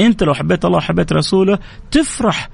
[0.00, 1.58] أنت لو حبيت الله وحبيت رسوله
[1.90, 2.50] تفرح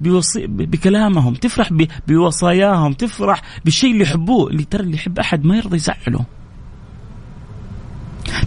[0.00, 1.72] بوصي بكلامهم تفرح
[2.08, 6.24] بوصاياهم تفرح بالشيء اللي يحبوه اللي ترى اللي يحب أحد ما يرضى يزعله.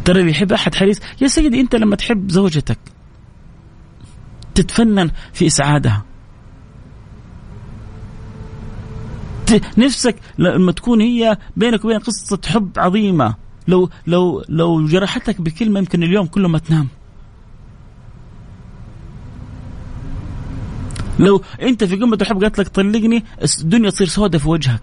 [0.06, 2.80] ترى اللي يحب أحد حريص يا سيدي أنت لما تحب زوجتك
[4.56, 6.06] تتفنن في إسعادها.
[9.78, 13.36] نفسك لما تكون هي بينك وبين قصة حب عظيمة
[13.68, 16.88] لو لو لو جرحتك بكلمة يمكن اليوم كله ما تنام.
[21.20, 23.24] لو انت في قمة الحب قالت لك طلقني
[23.62, 24.82] الدنيا تصير سوداء في وجهك.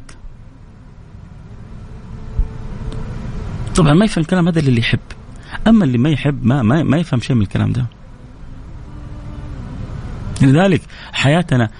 [3.77, 5.01] طبعا ما يفهم الكلام هذا اللي يحب.
[5.67, 7.87] أما اللي ما يحب ما ما, ما يفهم شيء من الكلام ده.
[10.43, 11.71] لذلك حياتنا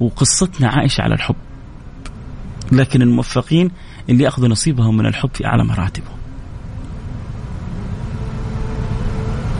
[0.00, 1.36] وقصتنا عائشة على الحب.
[2.72, 3.70] لكن الموفقين
[4.08, 6.10] اللي يأخذوا نصيبهم من الحب في أعلى مراتبه.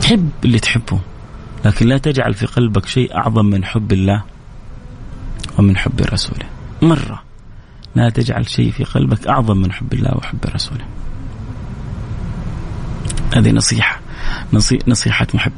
[0.01, 0.99] تحب اللي تحبه
[1.65, 4.23] لكن لا تجعل في قلبك شيء أعظم من حب الله.
[5.59, 6.45] ومن حب رسوله.
[6.81, 7.23] مرة.
[7.95, 10.85] لا تجعل شيء في قلبك أعظم من حب الله وحب رسوله.
[13.35, 13.99] هذه نصيحة.
[14.87, 15.51] نصيحة محب.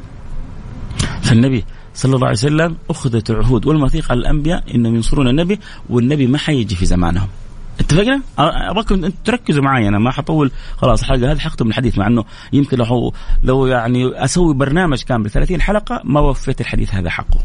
[1.22, 6.38] فالنبي صلى الله عليه وسلم أخذت العهود والمواثيق على الأنبياء إنهم ينصرون النبي والنبي ما
[6.38, 7.28] حيجي في زمانهم.
[7.80, 10.50] اتفقنا؟ ابغاكم أنتم تركزوا معي أنا ما حطول.
[10.76, 15.60] خلاص الحلقة هذه حختم الحديث مع إنه يمكن لو لو يعني أسوي برنامج كامل 30
[15.60, 17.40] حلقة ما وفيت الحديث هذا حقه.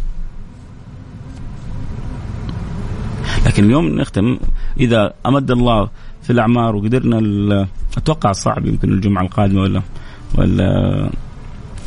[3.46, 4.38] لكن اليوم نختم.
[4.80, 5.90] إذا أمد الله
[6.22, 9.82] في الأعمار وقدرنا أتوقع صعب يمكن الجمعة القادمة ولا
[10.36, 11.10] ولا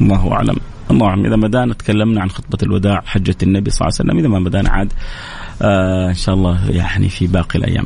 [0.00, 0.56] الله أعلم.
[0.90, 1.26] الله أعلم.
[1.26, 4.70] إذا بدانا تكلمنا عن خطبة الوداع حجة النبي صلى الله عليه وسلم إذا ما بدانا
[4.70, 4.92] عاد
[5.62, 7.84] آه إن شاء الله يعني في باقي الأيام.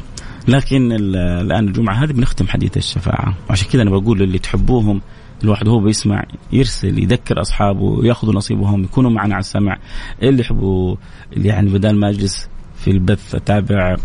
[0.48, 3.34] لكن الآن الجمعة هذه بنختم حديث الشفاعة.
[3.48, 5.00] وعشان كذا أنا بقول للي تحبوهم
[5.44, 9.78] الواحد هو بيسمع يرسل يذكر أصحابه يأخذوا نصيبهم يكونوا معنا على السمع.
[10.22, 10.96] اللي يحبوا
[11.32, 12.48] يعني بدل ما اجلس
[12.84, 13.96] في البث أتابع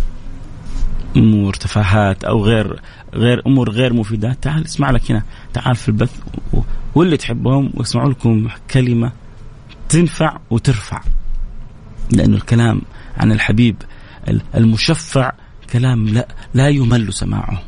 [1.18, 2.80] أمور تفاهات أو غير
[3.14, 4.38] غير أمور غير مفيدة.
[4.42, 5.24] تعال اسمع لك هنا.
[5.54, 6.20] تعال في البث.
[6.96, 9.12] واللي تحبهم ويسمعوا لكم كلمة
[9.90, 11.02] تنفع وترفع.
[12.12, 12.82] لأنه الكلام
[13.18, 13.76] عن الحبيب
[14.56, 15.32] المشفع
[15.74, 17.62] كلام لا لا يمل سماعه.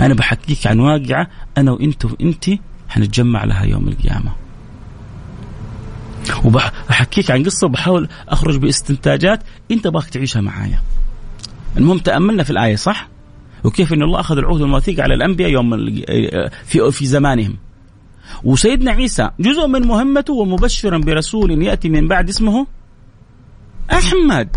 [0.00, 2.44] أنا بحكيك عن واقعة أنا وإنت وانت
[2.88, 4.32] حنتجمع لها يوم القيامة.
[6.44, 9.42] وبحكيك عن قصة وبحاول أخرج باستنتاجات.
[9.70, 10.82] أنت باك تعيشها معايا.
[11.76, 13.08] المهم تأملنا في الآية صح؟
[13.64, 15.76] وكيف إن الله أخذ العهد والمواثيق على الأنبياء يوم
[16.64, 17.56] في في زمانهم.
[18.44, 22.66] وسيدنا عيسى جزء من مهمته ومبشرا برسول يأتي من بعد اسمه
[23.92, 24.56] أحمد.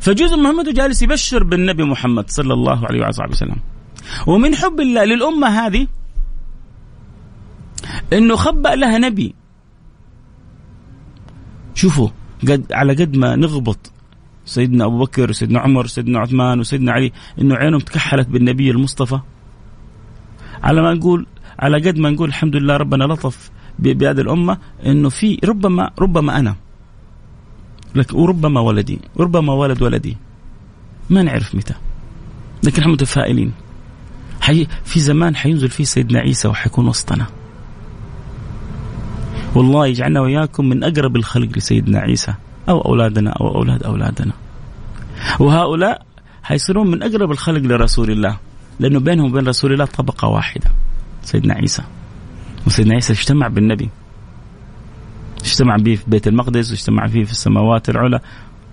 [0.00, 3.56] فجزء من مهمته جالس يبشر بالنبي محمد صلى الله عليه وعلى وسلم.
[4.26, 5.86] ومن حب الله للأمة هذه
[8.12, 9.34] إنه خبأ لها نبي.
[11.74, 12.08] شوفوا
[12.42, 13.92] قد على قد ما نغبط
[14.44, 19.20] سيدنا أبو بكر وسيدنا عمر وسيدنا عثمان وسيدنا علي إنه عينهم تكحلت بالنبي المصطفى.
[20.62, 21.26] على ما نقول
[21.58, 26.54] على قد ما نقول الحمد لله ربنا لطف بهذه الأمة إنه في ربما ربما أنا.
[27.94, 30.16] لك وربما ولدي وربما ولد ولدي.
[31.10, 31.74] ما نعرف متى.
[32.62, 33.52] لكن إحنا متفائلين.
[34.40, 37.26] حي في زمان حينزل فيه سيدنا عيسى وحيكون وسطنا.
[39.54, 42.34] والله يجعلنا وإياكم من أقرب الخلق لسيدنا عيسى
[42.68, 44.32] أو أولادنا أو أولاد أولادنا.
[45.38, 46.02] وهؤلاء
[46.42, 48.38] حيصيرون من أقرب الخلق لرسول الله
[48.80, 50.70] لأنه بينهم وبين رسول الله طبقة واحدة
[51.22, 51.82] سيدنا عيسى.
[52.66, 53.90] وسيدنا عيسى اجتمع بالنبي.
[55.40, 58.20] اجتمع به في بيت المقدس واجتمع فيه في السماوات العلى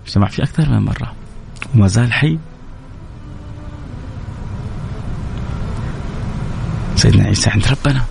[0.06, 1.12] اجتمع فيه أكثر من مرة.
[1.74, 2.38] وما زال حي.
[6.96, 8.04] سيدنا عيسى عند ربنا.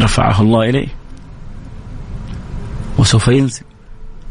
[0.00, 0.88] رفعه الله إليه.
[2.98, 3.64] وسوف ينزل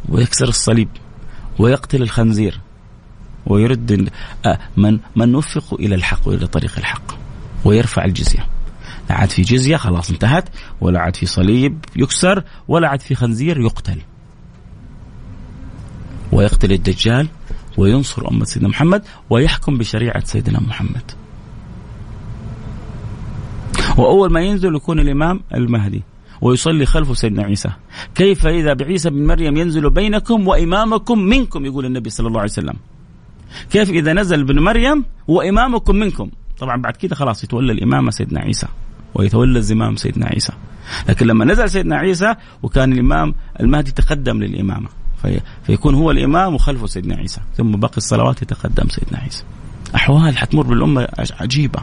[0.10, 0.90] ويكسر الصليب
[1.60, 2.60] ويقتل الخنزير
[3.46, 4.10] ويرد
[4.78, 7.18] من من وفق إلى الحق وإلى طريق الحق
[7.66, 8.48] ويرفع الجزية.
[9.10, 10.50] لا عاد في جزية خلاص انتهت.
[10.82, 14.02] ولا عاد في صليب يكسر ولا عاد في خنزير يقتل.
[16.32, 17.28] ويقتل الدجال
[17.78, 21.12] وينصر أمة سيدنا محمد ويحكم بشريعة سيدنا محمد.
[23.98, 26.04] وأول ما ينزل يكون الإمام المهدي
[26.42, 27.70] ويصلي خلفه سيدنا عيسى.
[28.16, 32.76] كيف إذا بعيسى بن مريم ينزل بينكم وإمامكم منكم؟ يقول النبي صلى الله عليه وسلم.
[33.72, 36.30] كيف إذا نزل ابن مريم وإمامكم منكم؟
[36.60, 38.68] طبعا بعد كده خلاص يتولى الإمامة سيدنا عيسى
[39.14, 40.54] ويتولى الزمام سيدنا عيسى.
[41.10, 44.88] لكن لما نزل سيدنا عيسى وكان الإمام المهدي تقدم للإمامة
[45.22, 49.44] في فيكون هو الإمام وخلفه سيدنا عيسى ثم باقي الصلوات يتقدم سيدنا عيسى.
[49.96, 51.08] أحوال حتمر بالأمة
[51.40, 51.80] عجيبة.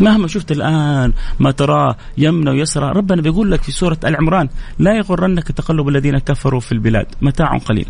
[0.00, 5.52] مهما شفت الآن ما تراه يمنى ويسرى ربنا بيقول لك في سورة العمران لا يغرنك
[5.52, 7.86] تقلب الذين كفروا في البلاد متاع قليل.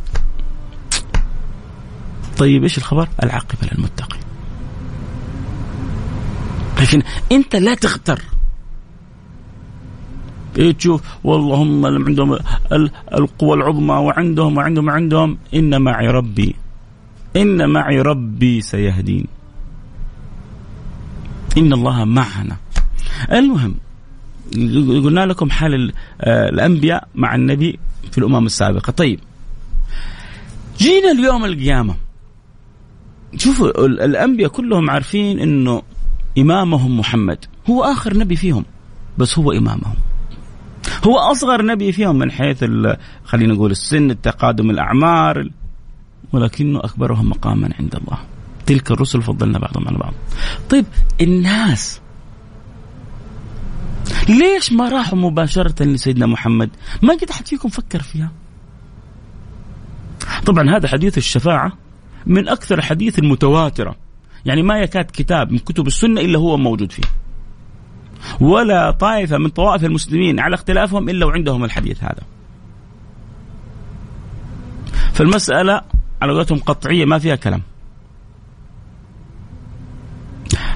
[2.38, 4.20] طيب إيش الخبر؟ العاقبة للمتقين.
[6.80, 8.22] لكن أنت لا تغتر
[10.58, 12.38] إيه تشوف والله هم عندهم
[13.12, 15.38] القوى العظمى وعندهم وعندهم وعندهم.
[15.54, 16.54] إن معي ربي
[17.36, 19.26] إن معي ربي سيهدين.
[21.58, 22.56] إن الله معنا.
[23.32, 23.74] المهم
[25.04, 27.78] قلنا لكم حال آه، الأنبياء مع النبي
[28.12, 28.90] في الأمم السابقة.
[28.90, 29.20] طيب
[30.78, 31.94] جينا اليوم القيامة.
[33.36, 35.82] شوفوا الأنبياء كلهم عارفين أنه
[36.38, 37.44] إمامهم محمد.
[37.70, 38.64] هو آخر نبي فيهم
[39.18, 39.94] بس هو إمامهم.
[41.06, 42.64] هو أصغر نبي فيهم من حيث
[43.24, 45.50] خلينا نقول السن التقادم الأعمار
[46.32, 48.18] ولكنه أكبرهم مقاما عند الله.
[48.66, 50.12] تلك الرسل فضلنا بعضهم على بعض.
[50.70, 50.84] طيب
[51.20, 52.00] الناس
[54.28, 56.70] ليش ما راحوا مباشرة لسيدنا محمد؟
[57.02, 58.32] ما قد أحد فيكم فكر فيها.
[60.46, 61.72] طبعا هذا حديث الشفاعة
[62.26, 63.96] من أكثر الحديث المتواترة.
[64.44, 67.02] يعني ما يكاد كتاب من كتب السنة إلا هو موجود فيه.
[68.40, 72.22] ولا طائفة من طوائف المسلمين على اختلافهم إلا وعندهم الحديث هذا.
[75.12, 75.80] فالمسألة
[76.22, 77.62] على قولتهم قطعية ما فيها كلام.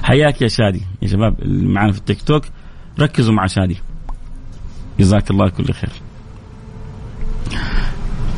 [0.09, 0.81] حياك يا شادي.
[1.01, 2.45] يا شباب اللي معنا في التيك توك
[2.99, 3.77] ركزوا مع شادي.
[4.99, 5.91] جزاك الله كل خير.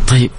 [0.07, 0.31] طيب.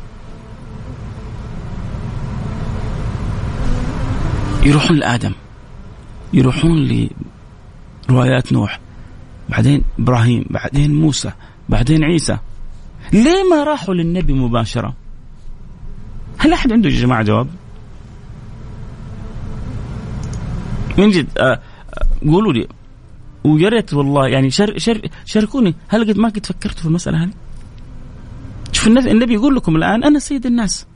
[4.63, 5.33] يروحون لآدم.
[6.33, 7.09] يروحون
[8.11, 8.81] روايات نوح.
[9.49, 11.33] بعدين إبراهيم بعدين موسى
[11.69, 12.39] بعدين عيسى.
[13.13, 14.95] ليه ما راحوا للنبي مباشرة؟
[16.39, 17.49] هل أحد عنده يا جماعة جواب؟
[20.99, 22.69] من جد آه, آه، قولوا لي
[23.45, 27.31] ويا ريت والله يعني شر شر شاركوني هل قد ما قد فكرتوا في المسألة هذه؟
[28.73, 30.87] شوف النبي يقول لكم الآن أنا سيد الناس.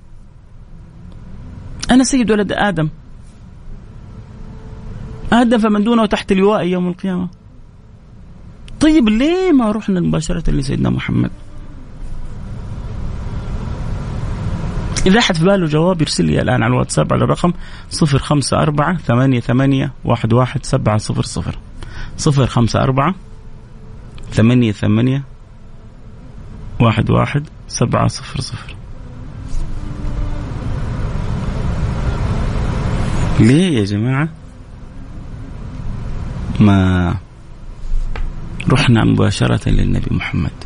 [1.91, 2.89] أنا سيد ولد آدم.
[5.33, 7.29] آدم فمن دونه تحت لواء يوم القيامة.
[8.81, 11.31] طيب ليه ما رحنا مباشرة لسيدنا محمد؟
[15.07, 17.53] إذا أحد في باله جواب يرسل لي الآن على الواتساب على الرقم
[17.91, 21.59] صفر خمسة أربعة ثمانية ثمانية واحد واحد سبعة صفر صفر.
[22.17, 23.15] صفر خمسة أربعة
[24.33, 25.23] ثمانية ثمانية
[26.81, 28.75] واحد واحد سبعة صفر صفر.
[33.41, 34.29] ليه يا جماعة؟
[36.61, 37.17] ما
[38.73, 40.66] رحنا مباشرة للنبي محمد.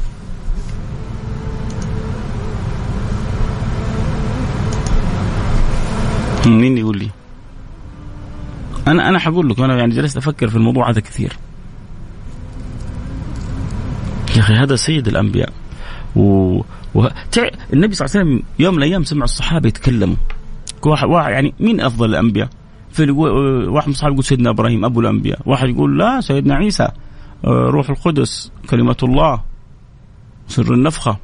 [6.47, 7.11] مين يقول لي؟
[8.89, 11.33] أنا أنا حقول لكم أنا يعني جلست أفكر في الموضوع هذا كثير.
[14.37, 15.53] يا أخي هذا سيد الأنبياء
[16.17, 16.23] و...
[16.95, 17.09] و...
[17.33, 17.49] تع...
[17.73, 20.17] النبي صلى الله عليه وسلم يوم من الأيام سمع الصحابة يتكلموا
[20.87, 22.49] واحد يعني مين أفضل الأنبياء؟
[22.91, 26.89] في واحد من الصحابة يقول سيدنا إبراهيم أبو الأنبياء، واحد يقول لا سيدنا عيسى
[27.45, 29.41] آه، روح القدس كلمة الله
[30.49, 31.17] سر النفخة.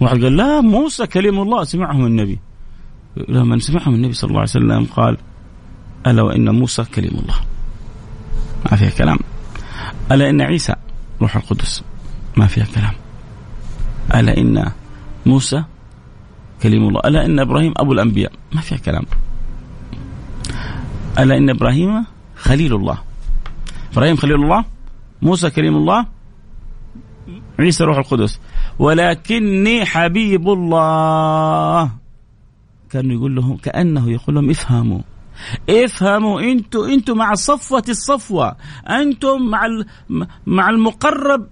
[0.00, 2.38] واحد قال لا موسى كلم الله سمعهم النبي.
[3.16, 5.16] لما سمعهم النبي صلى الله عليه وسلم قال
[6.06, 7.36] ألا وإن موسى كلم الله.
[8.70, 9.18] ما فيها كلام.
[10.12, 10.74] ألا إن عيسى
[11.20, 11.84] روح القدس
[12.36, 12.94] ما فيها كلام.
[14.14, 14.72] ألا إن
[15.26, 15.64] موسى
[16.62, 19.04] كلم الله، ألا إن إبراهيم أبو الأنبياء ما فيها كلام.
[21.18, 22.04] ألا إن إبراهيم
[22.36, 22.98] خليل الله
[23.92, 24.64] إبراهيم خليل الله
[25.22, 26.06] موسى كريم الله
[27.58, 28.40] عيسى روح القدس
[28.78, 31.90] ولكني حبيب الله
[32.92, 35.00] كانه يقول لهم كأنه يقول لهم افهموا.
[35.70, 38.56] افهموا أنتوا أنتوا مع صفوة الصفوة.
[38.88, 39.60] أنتم مع
[40.46, 41.46] مع المقرب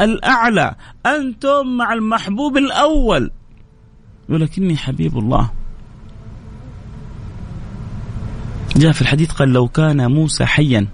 [0.00, 0.74] الأعلى.
[1.06, 3.30] أنتم مع المحبوب الأول.
[4.28, 5.50] ولكني حبيب الله.
[8.76, 10.86] جاء في الحديث قال لو كان موسى حيا.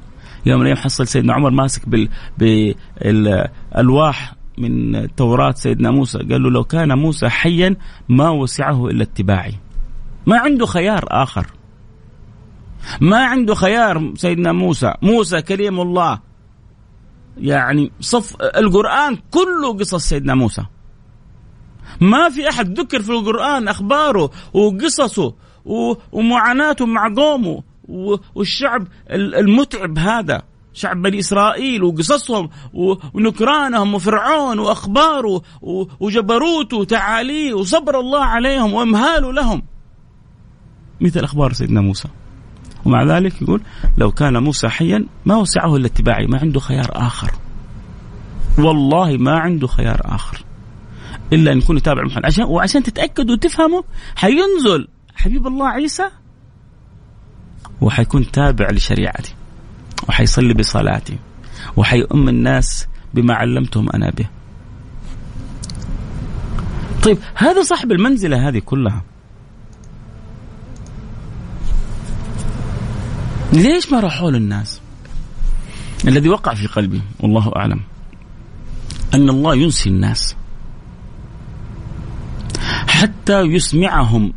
[0.47, 2.09] يوم من الأيام حصل سيدنا عمر ماسك بال
[2.39, 6.18] بالألواح من توراة سيدنا موسى.
[6.18, 7.77] قال له لو كان موسى حيا
[8.09, 9.64] ما وسعه إلا اتباعي.
[10.27, 11.47] ما عنده خيار آخر.
[13.01, 14.95] ما عنده خيار سيدنا موسى.
[15.03, 16.20] موسى كريم الله.
[17.39, 20.64] يعني صف القرآن كله قصص سيدنا موسى.
[22.01, 25.35] ما في أحد ذكر في القرآن أخباره وقصصه
[26.12, 27.62] ومعاناته مع قومه
[28.35, 30.43] والشعب المتعب هذا.
[30.72, 32.51] شعب بني إسرائيل وقصصهم
[33.14, 35.43] ونكرانهم وفرعون وأخباره
[36.01, 39.62] وجبروته وتعاليه وصبر الله عليهم وإمهاله لهم.
[41.01, 42.09] مثل أخبار سيدنا موسى.
[42.85, 43.61] ومع ذلك يقول
[43.99, 47.31] لو كان موسى حيا ما وسعه إلا اتباعي ما عنده خيار آخر.
[48.59, 50.45] والله ما عنده خيار آخر.
[51.33, 52.25] إلا أن يكون يتابع محمد.
[52.25, 53.83] عشان وعشان تتاكدوا وتفهموا
[54.17, 56.11] حينزل حبيب الله عيسى
[57.81, 59.35] وحيكون تابع لشريعتي
[60.09, 61.19] وحيصلي بصلاتي
[61.77, 64.29] وحيؤم الناس بما علمتهم أنا به.
[67.03, 69.03] طيب هذا صاحب المنزلة هذه كلها.
[73.53, 74.81] ليش ما راحوا للناس؟
[76.09, 77.81] الذي وقع في قلبي والله أعلم
[79.15, 80.37] أن الله ينسي الناس
[82.89, 84.33] حتى يسمعهم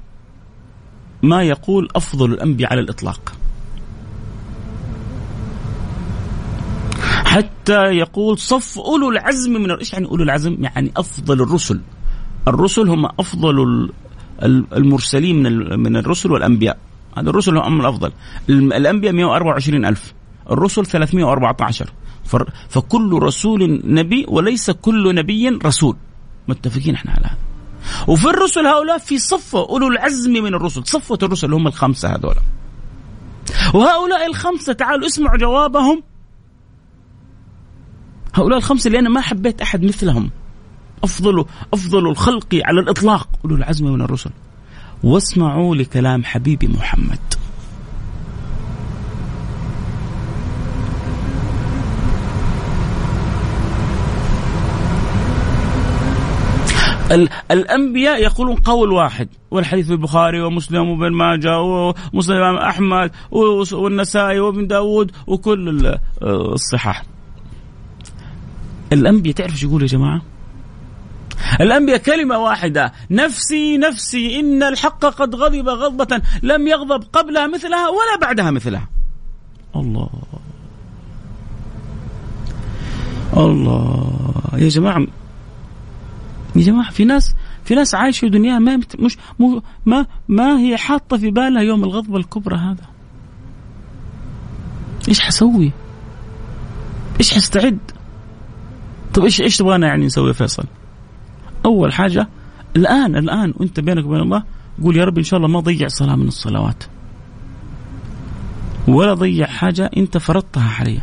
[1.23, 3.33] ما يقول أفضل الأنبياء على الإطلاق.
[7.25, 11.81] حتى يقول صف أولو العزم من إيش يعني أولو العزم؟ يعني أفضل الرسل.
[12.47, 13.89] الرسل هم أفضل
[14.73, 16.77] المرسلين من من الرسل والأنبياء.
[17.19, 18.11] هذا الرسل هم الأفضل.
[18.49, 20.13] الأنبياء 124 ألف.
[20.51, 21.93] الرسل 314
[22.69, 25.95] فكل رسول نبي وليس كل نبي رسول.
[26.47, 27.37] متفقين إحنا على هذا.
[28.07, 32.35] وفي الرسل هؤلاء في صفة أولو العزم من الرسل صفة الرسل هم الخمسة هذول
[33.73, 36.03] وهؤلاء الخمسة تعالوا اسمعوا جوابهم
[38.33, 40.29] هؤلاء الخمسة اللي أنا ما حبيت أحد مثلهم
[41.03, 44.31] أفضل أفضل الخلق على الإطلاق أولو العزم من الرسل
[45.03, 47.19] واسمعوا لكلام حبيبي محمد
[57.51, 63.11] الأنبياء يقولون قول واحد والحديث في البخاري ومسلم وابن ماجه ومسلم أحمد
[63.71, 67.03] والنسائي وابن داود وكل الصحاح
[68.93, 70.21] الأنبياء تعرف إيش يقول يا جماعة؟
[71.61, 78.17] الأنبياء كلمة واحدة نفسي نفسي إن الحق قد غضب غضبة لم يغضب قبلها مثلها ولا
[78.21, 78.87] بعدها مثلها
[79.75, 80.09] الله
[83.37, 85.07] الله يا جماعة
[86.55, 89.17] يا جماعة في ناس في ناس عايشة دنياها ما مش
[89.85, 92.85] ما ما هي حاطة في بالها يوم الغضبه الكبرى هذا
[95.07, 95.71] إيش حسوي؟
[97.19, 97.77] إيش حستعد؟
[99.13, 100.63] طيب إيش إيش تبغانا يعني نسوي فيصل؟
[101.67, 102.27] أول حاجة
[102.75, 104.43] الآن الآن وأنت بينك وبين الله
[104.83, 106.83] قول يا رب إن شاء الله ما ضيع صلاة من الصلوات.
[108.87, 111.01] ولا ضيع حاجة أنت فرضتها علي.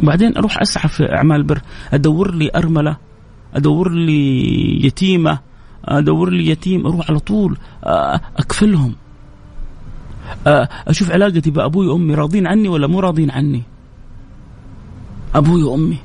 [0.00, 1.60] بعدين أروح أسعى في أعمال البر
[1.92, 2.96] أدور لي أرملة
[3.54, 5.38] أدور لي يتيمة
[5.84, 7.56] أدور لي يتيم أروح على طول
[8.36, 8.94] اكفلهم
[10.88, 13.62] أشوف علاقتي بأبوي وأمي راضين عني ولا مو راضين عني.
[15.34, 15.98] أبوي وأمي.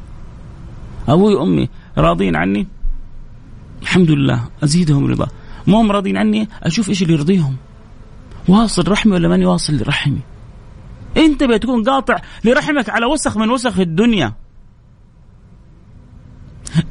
[1.10, 2.68] أبوي وأمي راضين عني.
[3.82, 5.28] الحمد لله أزيدهم رضا.
[5.67, 7.55] ما هم راضين عني؟ أشوف إيش اللي يرضيهم.
[8.47, 10.21] واصل رحمي ولا ماني واصل لرحمي؟
[11.17, 14.34] أنت بتكون قاطع لرحمك على وسخ من وسخ الدنيا.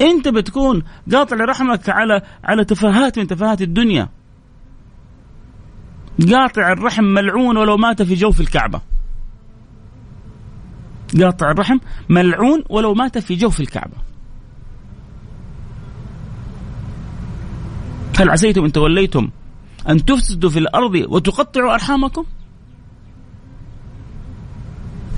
[0.01, 0.83] أنت بتكون
[1.13, 4.09] قاطع لرحمك على على تفاهات من تفاهات الدنيا.
[6.31, 8.81] قاطع الرحم ملعون ولو مات في جوف الكعبة.
[11.21, 11.77] قاطع الرحم
[12.09, 14.06] ملعون ولو مات في جوف الكعبة.
[18.17, 19.29] هل عسيتم إن توليتم
[19.89, 22.25] أن تفسدوا في الأرض وتقطعوا أرحامكم؟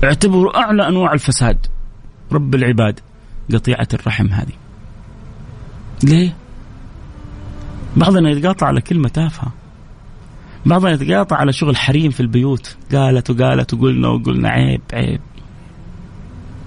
[0.04, 1.66] اعتبروا أعلى أنواع الفساد.
[2.32, 3.00] رب العباد
[3.54, 4.52] قطيعة الرحم هذه.
[6.04, 6.36] ليه؟
[7.96, 9.52] بعضنا يتقاطع على كلمة تافهة.
[10.66, 12.76] بعضنا يتقاطع على شغل حريم في البيوت.
[12.92, 15.20] قالت وقالت وقلنا وقلنا عيب عيب.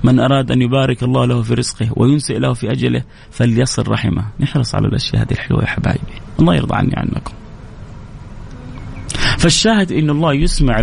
[0.04, 4.26] من أراد أن يبارك الله له في رزقه وينسئ له في أجله فليصل رحمه.
[4.40, 6.14] نحرص على الأشياء هذه الحلوة يا حبايبي.
[6.40, 7.34] الله يرضى عني عنكم
[9.38, 10.82] فالشاهد إن الله يسمع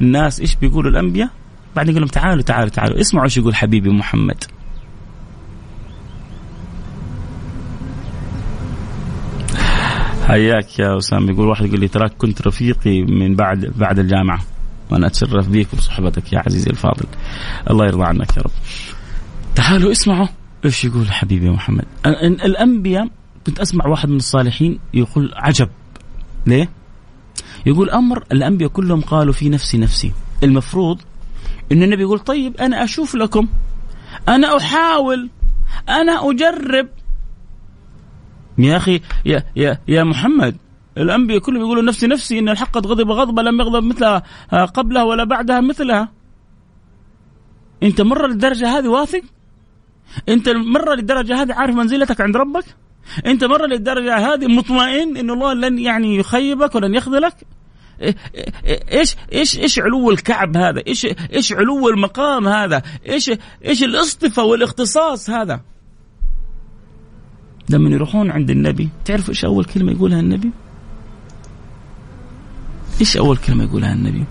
[0.00, 0.40] الناس.
[0.40, 1.30] إيش بيقولوا الأنبياء؟
[1.76, 3.00] بعدين يقول لهم تعالوا تعالوا تعالوا.
[3.00, 4.44] اسمعوا إيش يقول حبيبي محمد.
[10.26, 11.32] حياك يا أسامة.
[11.32, 14.40] يقول واحد يقول لي تراك كنت رفيقي من بعد بعد الجامعة.
[14.90, 17.06] وأنا أتشرف بك وبصحبتك يا عزيزي الفاضل.
[17.70, 18.50] الله يرضى عنك يا رب.
[19.54, 20.26] تعالوا اسمعوا
[20.64, 21.84] إيش يقول حبيبي محمد.
[22.44, 23.08] الأنبياء
[23.46, 25.68] كنت أسمع واحد من الصالحين يقول عجب.
[26.46, 26.68] ليه؟
[27.66, 30.12] يقول أمر الأنبياء كلهم قالوا في نفسي نفسي.
[30.42, 31.00] المفروض
[31.72, 33.48] إن النبي يقول طيب أنا أشوف لكم.
[34.28, 35.30] أنا أحاول.
[35.88, 36.88] أنا أجرب.
[38.58, 40.56] يا أخي يا يا يا محمد
[40.98, 44.22] الأنبياء كلهم يقولوا نفسي نفسي إن الحق قد غضب غضبة لم يغضب مثلها
[44.64, 46.08] قبلها ولا بعدها مثلها
[47.82, 49.22] أنت مرة للدرجة هذه واثق
[50.28, 52.64] أنت مرة للدرجة هذه عارف منزلتك عند ربك
[53.26, 57.34] أنت مرة للدرجة هذه مطمئن إن الله لن يعني يخيبك ولن يخذلك
[58.92, 63.30] إيش إيش إيش علو الكعب هذا؟ إيش إيش علو المقام هذا؟ إيش
[63.64, 65.60] إيش الاصطفاء والاختصاص هذا؟
[67.68, 70.50] لما يروحون عند النبي تعرف إيش أول كلمة يقولها النبي؟
[73.00, 74.24] إيش أول كلمة يقولها النبي؟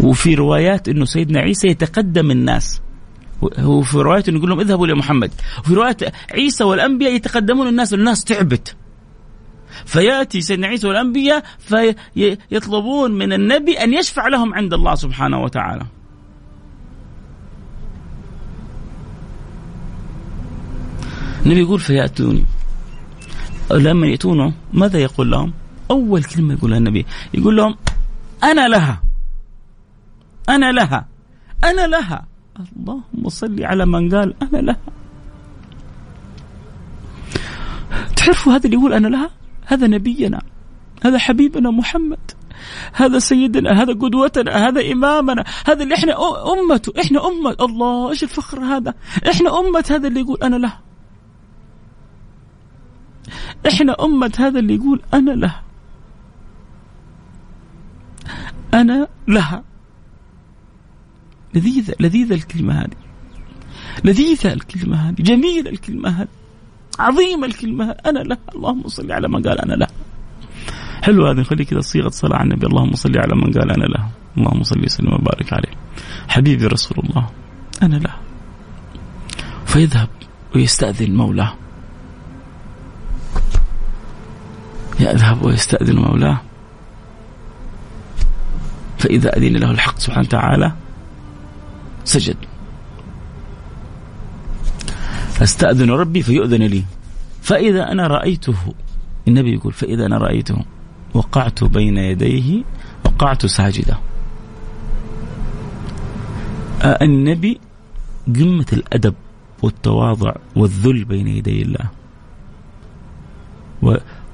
[0.00, 2.80] وفي روايات إنه سيدنا عيسى يتقدم الناس
[3.42, 5.96] وفي رواية يقول لهم اذهبوا لمحمد وفي رواية
[6.30, 8.76] عيسى والأنبياء يتقدمون الناس الناس تعبت
[9.86, 15.86] فيأتي سيدنا عيسى والأنبياء فيطلبون من النبي أن يشفع لهم عند الله سبحانه وتعالى.
[21.46, 22.44] النبي يقول فيأتوني
[23.70, 25.52] لما يأتونه ماذا يقول لهم؟
[25.90, 27.06] أول كلمة يقولها النبي.
[27.34, 27.76] يقول لهم
[28.44, 29.02] أنا لها.
[30.48, 31.08] أنا لها.
[31.64, 32.26] أنا لها.
[32.76, 34.80] اللهم صل على من قال أنا لها.
[38.16, 39.30] تعرفوا هذا اللي يقول أنا لها؟
[39.66, 40.42] هذا نبينا.
[41.04, 42.30] هذا حبيبنا محمد.
[42.92, 45.44] هذا سيدنا هذا قدوتنا هذا إمامنا.
[45.66, 46.14] هذا اللي إحنا
[46.52, 47.56] أمته إحنا أمة.
[47.60, 48.94] الله إيش الفخر هذا؟
[49.30, 50.78] إحنا أمة هذا اللي يقول أنا له
[53.68, 55.54] إحنا أمة هذا اللي يقول أنا له
[58.74, 59.62] أنا لها.
[61.54, 63.04] لذيذة لذيذة الكلمة هذه.
[64.04, 66.28] لذيذة الكلمة هذه جميلة الكلمة هذه
[66.98, 69.86] عظيمة الكلمة أنا له اللهم صل على من قال أنا له
[71.02, 72.66] حلو هذا نخلي كذا صيغة صلاة على النبي.
[72.66, 74.08] اللهم صل على من قال أنا له
[74.38, 75.74] اللهم صل وسلم وبارك عليه.
[76.28, 77.30] حبيبي رسول الله
[77.82, 78.14] أنا له
[79.66, 80.08] فيذهب
[80.54, 81.54] ويستأذن مولاه.
[85.00, 86.40] يذهب ويستأذن مولاه.
[89.04, 90.72] فإذا أذن له الحق سبحانه وتعالى
[92.04, 92.36] سجد.
[95.36, 96.84] فاستأذن ربي فيؤذن لي.
[97.42, 98.56] فإذا أنا رأيته
[99.28, 100.56] النبي يقول فإذا أنا رأيته
[101.14, 102.62] وقعت بين يديه
[103.04, 103.96] وقعت ساجدا
[106.84, 107.60] النبي
[108.26, 109.14] قمة الأدب
[109.62, 111.88] والتواضع والذل بين يدي الله.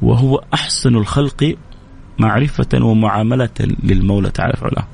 [0.02, 1.56] وهو أحسن الخلق
[2.20, 3.48] معرفة ومعاملة
[3.82, 4.86] للمولى تعالى علاه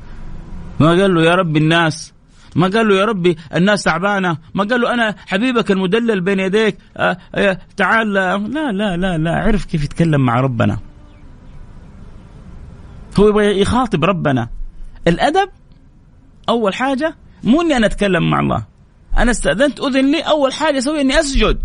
[0.81, 2.13] ما قال له يا رب الناس
[2.57, 6.79] ما قال له يا ربي الناس تعبانة ما قال له أنا حبيبك المدلل بين يديك
[6.97, 10.79] آه آه تعال لا لا لا لا عرف كيف يتكلم مع ربنا.
[13.21, 14.49] هو يبغى يخاطب ربنا.
[15.09, 15.49] الأدب
[16.49, 18.65] أول حاجة مو إني أنا أتكلم مع الله.
[19.19, 21.59] أنا استأذنت أذن لي أول حاجة أسوي إني أسجد.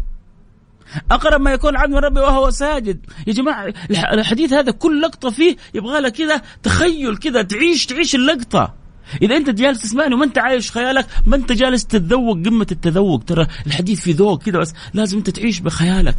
[1.12, 3.06] أقرب ما يكون عبد من ربي وهو ساجد.
[3.28, 8.74] يا جماعة الحديث هذا كل لقطة فيه يبغى لك كذا تخيل كذا تعيش تعيش اللقطة.
[9.22, 13.24] إذا أنت جالس تسمعني وما أنت عايش خيالك ما أنت جالس تتذوق قمة التذوق.
[13.24, 16.16] ترى الحديث في ذوق كذا بس لازم أنت تعيش بخيالك.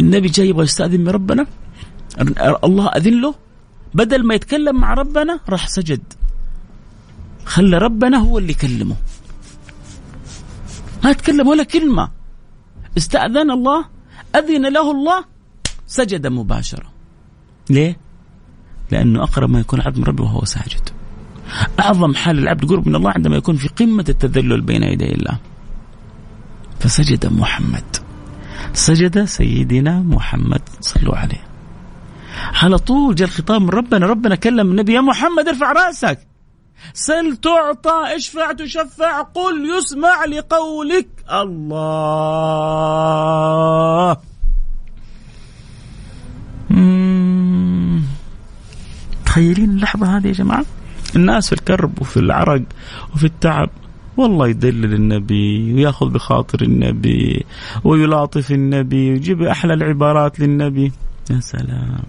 [0.00, 1.46] النبي جاي يبغى يستأذن من ربنا.
[2.64, 3.34] الله أذن له.
[3.94, 6.02] بدل ما يتكلم مع ربنا راح سجد.
[7.44, 8.96] خلى ربنا هو اللي يكلمه.
[11.04, 12.10] ما يتكلم ولا كلمة.
[12.98, 13.84] استأذن الله
[14.36, 15.24] أذن له الله
[15.86, 16.92] سجد مباشرة.
[17.70, 17.96] ليه؟
[18.90, 20.88] لأنه أقرب ما يكون عبد من ربه وهو ساجد.
[21.80, 25.38] أعظم حال العبد قرب من الله عندما يكون في قمة التذلل بين يدي الله.
[26.80, 27.96] فسجد محمد.
[28.72, 31.44] سجد سيدنا محمد صلوا عليه.
[32.62, 36.18] على طول جاء الخطاب من ربنا ربنا كلم النبي يا محمد ارفع رأسك.
[36.92, 41.08] سل تعطى اشفع تشفع قل يسمع لقولك.
[41.32, 42.34] الله.
[49.26, 50.64] تخيلين اللحظة هذه يا جماعة؟
[51.16, 52.62] الناس في الكرب وفي العرق
[53.14, 53.70] وفي التعب.
[54.16, 57.44] والله يدلل النبي ويأخذ بخاطر النبي
[57.84, 60.92] ويلاطف النبي ويجيب أحلى العبارات للنبي.
[61.30, 62.02] يا سلام.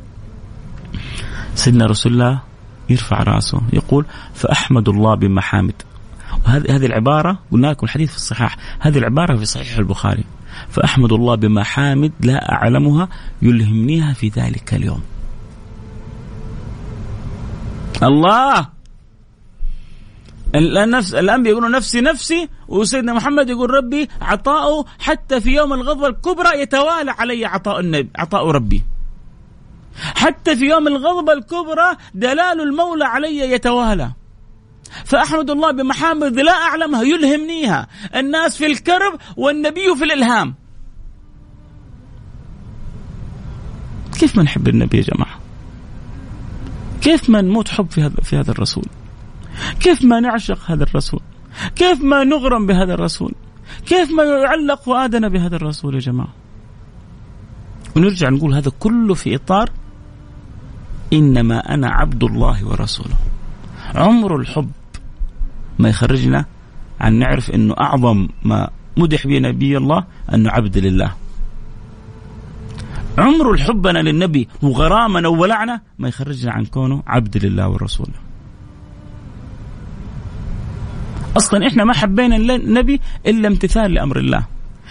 [1.55, 2.41] سيدنا رسول الله
[2.89, 5.81] يرفع راسه يقول فأحمد الله بمحامد.
[6.45, 10.23] وهذه هذه العبارة قلنا لكم الحديث في الصحاح هذه العبارة في صحيح البخاري.
[10.69, 13.09] فأحمد الله بمحامد لا أعلمها
[13.41, 15.01] يلهمنيها في ذلك اليوم.
[18.03, 18.75] الله!
[20.55, 26.61] النفس الأنبياء يقولون نفسي نفسي وسيدنا محمد يقول ربي عطاؤه حتى في يوم الغضبه الكبرى
[26.61, 28.83] يتوالى علي عطاء النبي عطاء ربي.
[29.95, 34.11] حتى في يوم الغضبه الكبرى دلال المولى علي يتوالى.
[35.05, 37.87] فأحمد الله بمحامد لا أعلمها يلهمنيها.
[38.15, 40.55] الناس في الكرب والنبي في الإلهام.
[44.19, 45.39] كيف ما نحب النبي يا جماعة؟
[47.01, 48.85] كيف ما نموت حب في هذا في هذا الرسول؟
[49.79, 51.19] كيف ما نعشق هذا الرسول؟
[51.75, 53.33] كيف ما نغرم بهذا الرسول؟
[53.85, 56.33] كيف ما يعلق فؤادنا بهذا الرسول يا جماعة؟
[57.95, 59.69] ونرجع نقول هذا كله في إطار
[61.13, 63.15] إنما أنا عبد الله ورسوله.
[63.95, 64.71] عمر الحب
[65.79, 66.45] ما يخرجنا
[67.01, 70.03] عن نعرف أنه أعظم ما مدح به نبي الله
[70.33, 71.11] أنه عبد لله.
[73.17, 78.19] عمر الحبنا للنبي وغرامنا وولعنا ما يخرجنا عن كونه عبد لله ورسوله.
[81.37, 84.45] أصلا إحنا ما حبينا النبي إلا امتثال لأمر الله.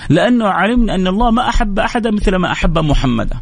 [0.08, 3.38] لأنه علمنا أن الله ما أحب أحدا مثل ما أحب محمدا.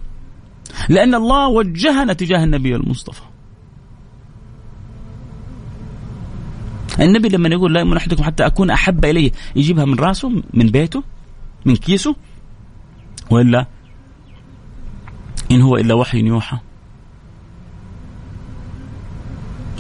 [0.88, 3.22] لأن الله وجهنا تجاه النبي المصطفى.
[7.00, 11.02] النبي لما يقول لا يؤمن أحدكم حتى أكون أحب إليه يجيبها من راسه من بيته
[11.64, 12.16] من كيسه
[13.30, 13.66] وإلا
[15.50, 16.58] إن هو إلا وحي يوحى.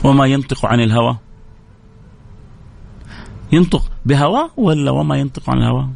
[0.04, 1.16] وما ينطق عن الهوى.
[3.52, 5.88] ينطق بهواه ولا وما ينطق عن الهوى؟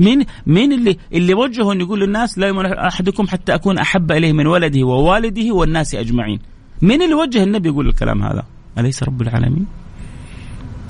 [0.00, 4.32] مين مين اللي اللي وجهه إنه يقول للناس لا يؤمن أحدكم حتى أكون أحب إليه
[4.32, 6.38] من ولده ووالده والناس أجمعين.
[6.82, 8.44] مين اللي وجه النبي يقول الكلام هذا؟
[8.78, 9.66] أليس رب العالمين؟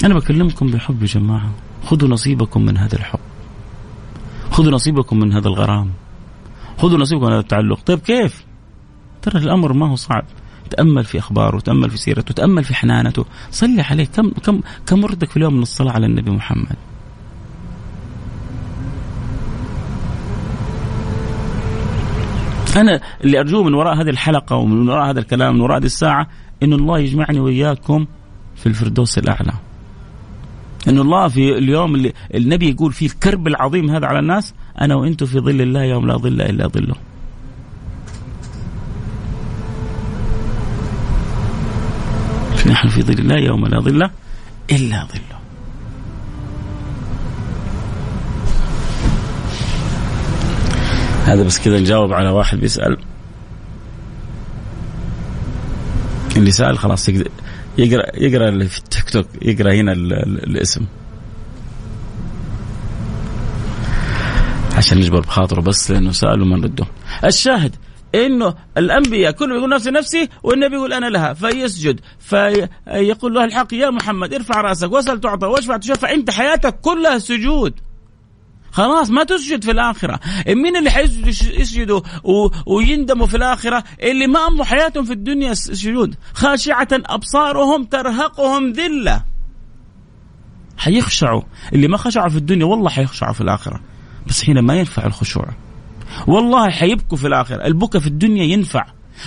[0.04, 1.50] أنا بكلمكم بحب يا جماعة.
[1.84, 3.18] خذوا نصيبكم من هذا الحب.
[4.50, 5.90] خذوا نصيبكم من هذا الغرام.
[6.78, 7.80] خذوا نصيبكم من هذا التعلق.
[7.80, 8.44] طيب كيف؟
[9.22, 10.24] ترى الأمر ما هو صعب.
[10.70, 13.24] تأمل في أخباره تأمل في سيرته تأمل في حنانته.
[13.50, 14.04] صلي عليه.
[14.04, 16.76] كم كم كم وردك في اليوم من الصلاة على النبي محمد؟
[22.76, 26.26] أنا اللي أرجوه من وراء هذه الحلقة ومن وراء هذا الكلام من وراء هذه الساعة
[26.62, 28.06] إن الله يجمعني وإياكم
[28.56, 29.52] في الفردوس الأعلى.
[30.88, 35.26] إن الله في اليوم اللي النبي يقول فيه الكرب العظيم هذا على الناس أنا وإنتم
[35.26, 36.94] في ظل الله يوم لا ظل إلا ظله.
[42.66, 44.10] نحن في ظل الله يوم لا ظل
[44.70, 45.33] إلا ظله.
[51.24, 52.96] هذا بس كذا نجاوب على واحد بيسأل.
[56.36, 57.24] اللي سأل خلاص يقرأ
[58.14, 60.86] يقرأ اللي في التيك توك يقرأ هنا الاسم.
[64.76, 66.86] عشان نجبر بخاطره بس لأنه سأل وما نرده.
[67.24, 67.76] الشاهد
[68.14, 71.32] إنه الأنبياء كلهم يقول نفسي نفسي والنبي يقول أنا لها.
[71.32, 72.00] فيسجد.
[72.18, 77.74] فيقول له الحق يا محمد ارفع رأسك واسأل تعطى واشفع تشفع انت حياتك كلها سجود.
[78.74, 80.20] خلاص ما تسجد في الآخرة.
[80.48, 82.00] مين اللي حيسجدوا
[82.66, 86.14] ويندموا في الآخرة؟ اللي ما أموا حياتهم في الدنيا سجود.
[86.32, 89.24] خاشعة أبصارهم ترهقهم ذلة.
[90.78, 91.42] حيخشعوا.
[91.72, 93.80] اللي ما خشعوا في الدنيا والله حيخشعوا في الآخرة.
[94.26, 95.48] بس هنا ما ينفع الخشوع.
[96.26, 97.66] والله حيبكوا في الآخرة.
[97.66, 98.86] البكاء في الدنيا ينفع.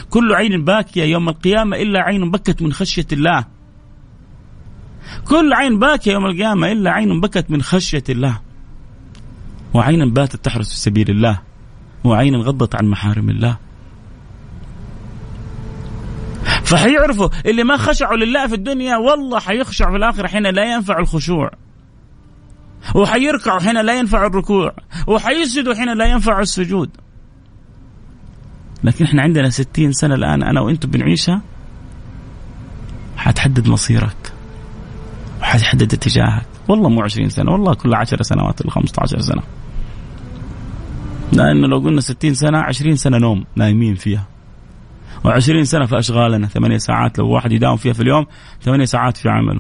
[0.10, 3.46] كل عين باكية يوم القيامة إلا عين بكت من خشية الله.
[5.28, 8.47] كل عين باكية يوم القيامة إلا عين بكت من خشية الله.
[9.78, 11.40] وعين باتت تحرس في سبيل الله
[12.04, 13.58] وعين غضت عن محارم الله.
[16.64, 21.52] فحيعرفوا اللي ما خشعوا لله في الدنيا والله حيخشع في الآخرة حين لا ينفع الخشوع.
[22.96, 24.74] وحيركعوا حين لا ينفع الركوع.
[25.08, 26.90] وحيسجدوا حين لا ينفع السجود.
[28.84, 31.42] لكن إحنا عندنا ستين سنة الآن أنا وأنتم بنعيشها
[33.18, 34.34] حتحدد مصيرك
[35.42, 36.46] وحتحدد اتجاهك.
[36.68, 39.44] والله مو عشرين سنة والله كل عشر سنوات ولا خمسة عشر سنة.
[41.34, 44.28] لأنه لو قلنا ستين سنة عشرين سنة نوم نايمين فيها.
[45.26, 48.26] وعشرين سنة في أشغالنا ثمانية ساعات لو واحد يداوم فيها في اليوم
[48.62, 49.60] ثمانية ساعات في عمله.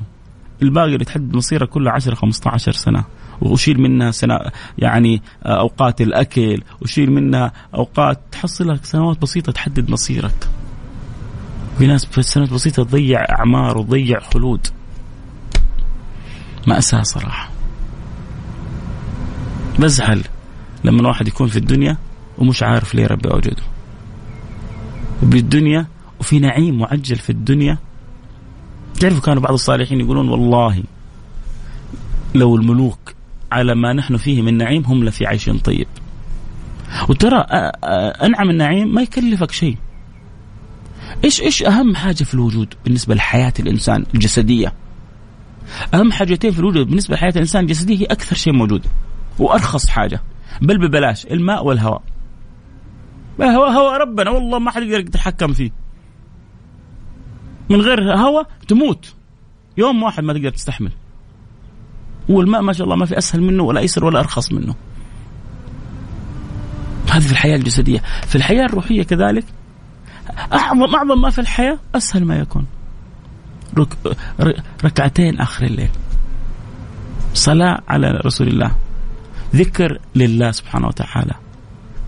[0.61, 3.03] الباقي اللي تحدد مصيره كله 10 15 سنة.
[3.41, 4.39] وشيل منها سنة
[4.77, 10.49] يعني أوقات الأكل وشيل منها أوقات تحصلها سنوات بسيطة تحدد مصيرك.
[11.77, 14.67] في ناس في سنوات بسيطة تضيع أعمار وتضيع خلود
[16.67, 17.49] مأساة صراحة.
[19.79, 20.23] بزعل
[20.83, 21.97] لما واحد يكون في الدنيا
[22.37, 23.63] ومش عارف ليه ربي أوجده.
[25.23, 25.87] بالدنيا
[26.19, 27.77] وفي نعيم معجل في الدنيا.
[28.99, 30.83] تعرفوا كانوا بعض الصالحين يقولون والله
[32.35, 32.99] لو الملوك
[33.51, 35.87] على ما نحن فيه من نعيم هم لفي عيش طيب.
[37.09, 37.37] وترى
[38.23, 39.77] أنعم النعيم ما يكلفك شيء.
[41.23, 44.73] إيش إيش أهم حاجة في الوجود بالنسبة لحياة الإنسان الجسدية؟
[45.93, 48.85] أهم حاجتين في الوجود بالنسبة لحياة الإنسان الجسدية هي أكثر شيء موجود.
[49.39, 50.21] وأرخص حاجة.
[50.61, 52.01] بل ببلاش الماء والهواء.
[53.41, 55.71] هواء هواء ربنا والله ما حد يقدر يتحكم فيه.
[57.69, 59.13] من غير هواء تموت.
[59.77, 60.91] يوم واحد ما تقدر تستحمل.
[62.29, 64.75] والماء ما شاء الله ما في أسهل منه ولا ايسر ولا أرخص منه.
[67.11, 67.99] هذه في الحياة الجسدية.
[68.27, 69.45] في الحياة الروحية كذلك
[70.53, 72.65] اعظم اعظم ما في الحياة أسهل ما يكون.
[73.77, 74.17] رك...
[74.85, 75.89] ركعتين آخر الليل.
[77.33, 78.71] صلاة على رسول الله.
[79.55, 81.33] ذكر لله سبحانه وتعالى.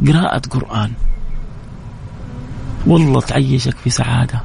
[0.07, 0.91] قراءة قرآن.
[2.87, 4.43] والله تعيشك في سعادة.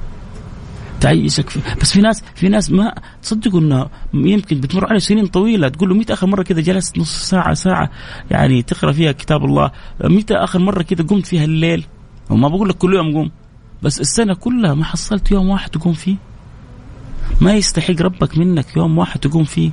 [1.01, 5.69] تعيشك في بس في ناس في ناس ما تصدقوا إنه يمكن بتمر عليه سنين طويلة
[5.69, 7.91] تقول له متى آخر مرة كذا جلست نص ساعة ساعة
[8.31, 9.71] يعني تقرأ فيها كتاب الله.
[10.05, 11.87] متى آخر مرة كذا قمت فيها الليل.
[12.31, 13.31] وما بقول لك كل يوم قوم.
[13.83, 16.17] بس السنة كلها ما حصلت يوم واحد تقوم فيه.
[17.41, 19.71] ما يستحق ربك منك يوم واحد تقوم فيه.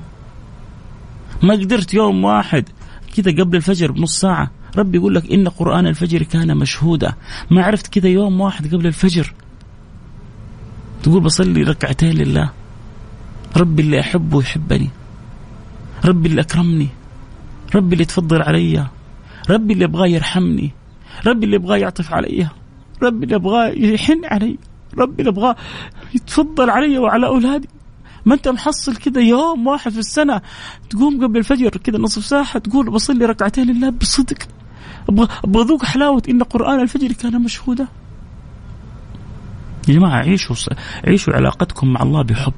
[1.44, 2.70] ما قدرت يوم واحد
[3.12, 4.52] كذا قبل الفجر بنص ساعة.
[4.78, 7.14] ربي يقول لك إن قرآن الفجر كان مشهودا.
[7.52, 9.34] ما عرفت كذا يوم واحد قبل الفجر.
[11.04, 12.50] تقول بصلي ركعتين لله.
[13.58, 14.90] ربي اللي أحبه يحبني.
[16.06, 16.88] ربي اللي أكرمني.
[17.76, 18.88] ربي اللي تفضل علي.
[19.50, 20.72] ربي اللي يبغاه يرحمني.
[21.28, 22.48] ربي اللي يبغاه يعطف علي.
[23.04, 24.58] ربي اللي يبغاه يحن علي.
[24.98, 25.56] ربي اللي يبغاه
[26.16, 27.70] يتفضل علي وعلى أولادي.
[28.26, 30.42] ما انت محصل كذا يوم واحد في السنة
[30.90, 34.38] تقوم قبل الفجر كذا نصف ساعة تقول بصلي ركعتين لله بصدق.
[35.10, 37.88] أبغى أبغى أذوق حلاوة إن قرآن الفجر كان مشهودا.
[39.88, 40.56] يا جماعة عيشوا
[41.08, 42.54] عيشوا علاقتكم مع الله بحب.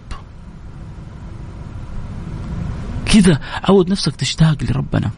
[3.06, 5.12] كذا عود نفسك تشتاق لربنا.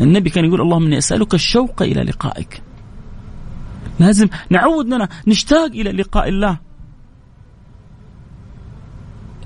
[0.00, 2.62] النبي كان يقول اللهم إني أسألك الشوق إلى لقائك.
[4.00, 6.69] لازم نعود إننا نشتاق إلى لقاء الله.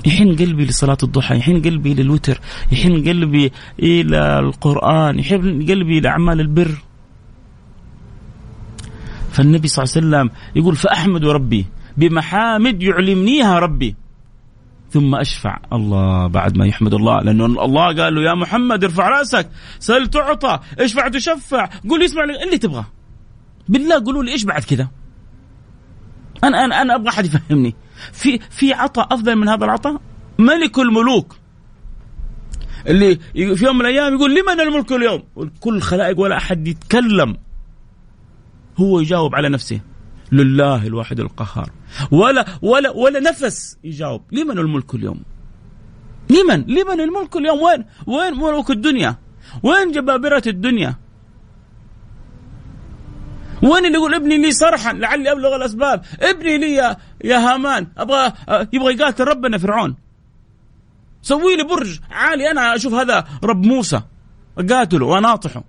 [0.06, 2.40] يحن قلبي لصلاة الضحى يحن قلبي للوتر
[2.72, 6.74] يحن قلبي إلى القرآن يحن قلبي لأعمال البر.
[9.32, 13.96] فالنبي صلى الله عليه وسلم يقول فأحمد ربي بمحامد يعلمنيها ربي.
[14.90, 19.50] ثم أشفع الله بعد ما يحمد الله لأنه الله قال له يا محمد ارفع رأسك
[19.78, 22.86] سل تعطى اشفع تشفع قول اسمع اللي تبغاه
[23.68, 24.88] بالله قولوا لي إيش بعد كذا؟
[26.44, 27.74] أنا أنا أنا أبغى أحد يفهمني.
[28.12, 30.00] في في عطاء أفضل من هذا العطاء
[30.38, 31.36] ملك الملوك.
[32.86, 35.22] اللي في يوم من الأيام يقول لمن الملك اليوم؟
[35.60, 37.36] كل الخلائق ولا أحد يتكلم.
[38.76, 39.80] هو يجاوب على نفسه.
[40.32, 41.70] لله الواحد القهار.
[42.10, 45.22] ولا ولا ولا نفس يجاوب لمن الملك اليوم؟
[46.30, 49.16] لمن؟ لمن الملك اليوم؟ وين وين ملوك الدنيا؟
[49.62, 51.03] وين جبابرة الدنيا؟
[53.64, 56.04] وين اللي يقول ابني لي صرحا؟ لعلي أبلغ الأسباب.
[56.20, 57.86] ابني لي يا, يا هامان.
[57.98, 58.32] أبغى
[58.72, 59.96] يبغى يقاتل ربنا فرعون.
[61.22, 62.00] سوي لي برج.
[62.10, 64.00] عالي أنا أشوف هذا رب موسى.
[64.58, 65.64] أقاتله وأناطحه.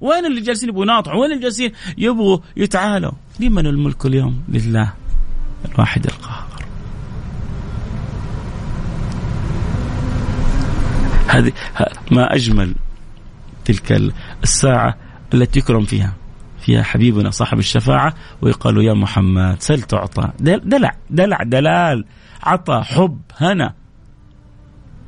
[0.00, 4.92] وين اللي جالسين يبغوا يناطحوا؟ وين اللي جالسين يبغوا يتعالوا؟ لمن الملك اليوم؟ لله
[5.64, 6.46] الواحد القهار.
[11.28, 11.52] هذه
[12.10, 12.74] ما أجمل
[13.64, 14.12] تلك
[14.42, 14.96] الساعة
[15.34, 16.12] التي يكرم فيها.
[16.66, 20.30] فيها حبيبنا صاحب الشفاعة ويقال يا محمد سل تعطى.
[20.40, 22.04] دلع دلع دلال
[22.42, 23.74] عطى حب هنا.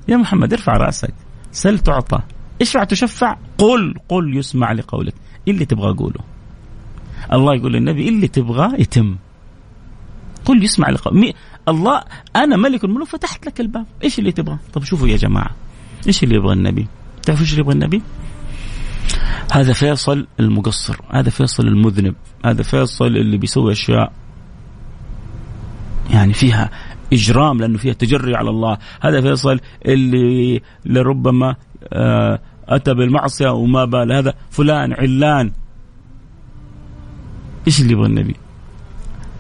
[0.08, 1.14] يا محمد ارفع رأسك.
[1.52, 2.20] سل تعطى.
[2.60, 3.36] اشفع تشفع.
[3.58, 5.14] قل قل يسمع لقولك.
[5.48, 6.20] اللي تبغى قوله
[7.32, 9.16] الله يقول للنبي اللي تبغاه يتم.
[10.44, 11.34] قل يسمع لقولك
[11.68, 12.02] الله
[12.36, 13.86] أنا ملك الملوك فتحت لك الباب.
[14.04, 15.50] إيش اللي تبغى؟ طب شوفوا يا جماعة.
[16.06, 16.86] إيش اللي يبغى النبي؟
[17.22, 18.02] تعرفوا إيش اللي يبغى النبي؟
[19.52, 22.14] هذا فيصل المقصر هذا فيصل المذنب
[22.44, 24.12] هذا فيصل اللي بيسوي أشياء
[26.10, 26.70] يعني فيها
[27.12, 28.78] إجرام لأنه فيها تجري على الله.
[29.00, 31.56] هذا فيصل اللي لربما
[31.92, 35.52] آه، أتى بالمعصية وما بال هذا فلان علان.
[37.66, 38.36] إيش اللي يبغى النبي؟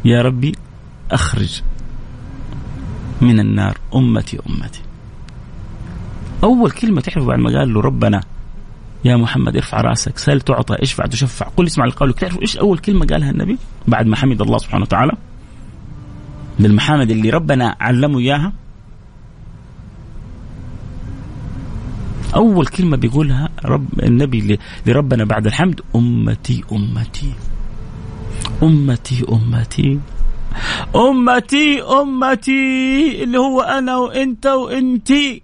[0.04, 0.54] يا ربي
[1.10, 1.62] أخرج
[3.20, 4.80] من النار أمتي أمتي.
[6.44, 8.20] أول كلمة تعرف بعد ما قال له ربنا.
[9.04, 11.46] يا محمد ارفع رأسك سل تعطى اشفع تشفع.
[11.46, 15.12] قل اسمع لقولك تعرفوا إيش أول كلمة قالها النبي؟ بعد ما حمد الله سبحانه وتعالى؟
[16.58, 18.52] من المحامد اللي ربنا علمه إياها؟
[22.34, 27.32] أول كلمة بيقولها رب النبي لربنا بعد الحمد أمتي أمتي.
[28.62, 29.98] أمتي أمتي.
[30.96, 33.24] أمتي أمتي.
[33.24, 35.42] اللي هو أنا وأنت وأنتي.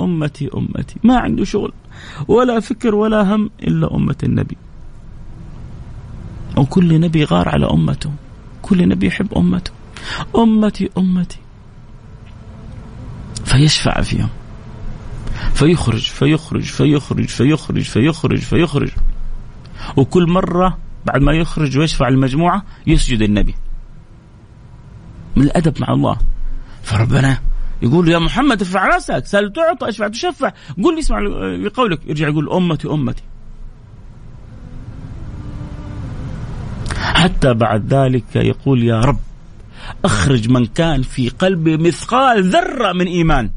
[0.00, 0.96] أمتي أمتي.
[1.04, 1.72] ما عنده شغل.
[2.28, 4.56] ولا فكر ولا هم إلا أمة النبي.
[6.56, 8.10] وكل نبي غار على أمته.
[8.62, 9.70] كل نبي يحب أمته.
[10.36, 11.38] أمتي أمتي.
[13.44, 14.28] فيشفع فيهم.
[15.54, 18.90] فيخرج فيخرج فيخرج فيخرج فيخرج فيخرج.
[19.96, 23.54] وكل مرة بعد ما يخرج ويشفع المجموعة يسجد النبي.
[25.36, 26.16] من الأدب مع الله.
[26.82, 27.38] فربنا
[27.84, 30.52] يقول يا محمد ارفع راسك سل تعطى اشفع تشفع.
[30.84, 31.20] قل اسمع
[31.56, 32.00] لقولك.
[32.06, 33.22] يرجع يقول أمتي أمتي.
[36.96, 39.18] حتى بعد ذلك يقول يا رب
[40.04, 43.50] أخرج من كان في قلبه مثقال ذرة من إيمان.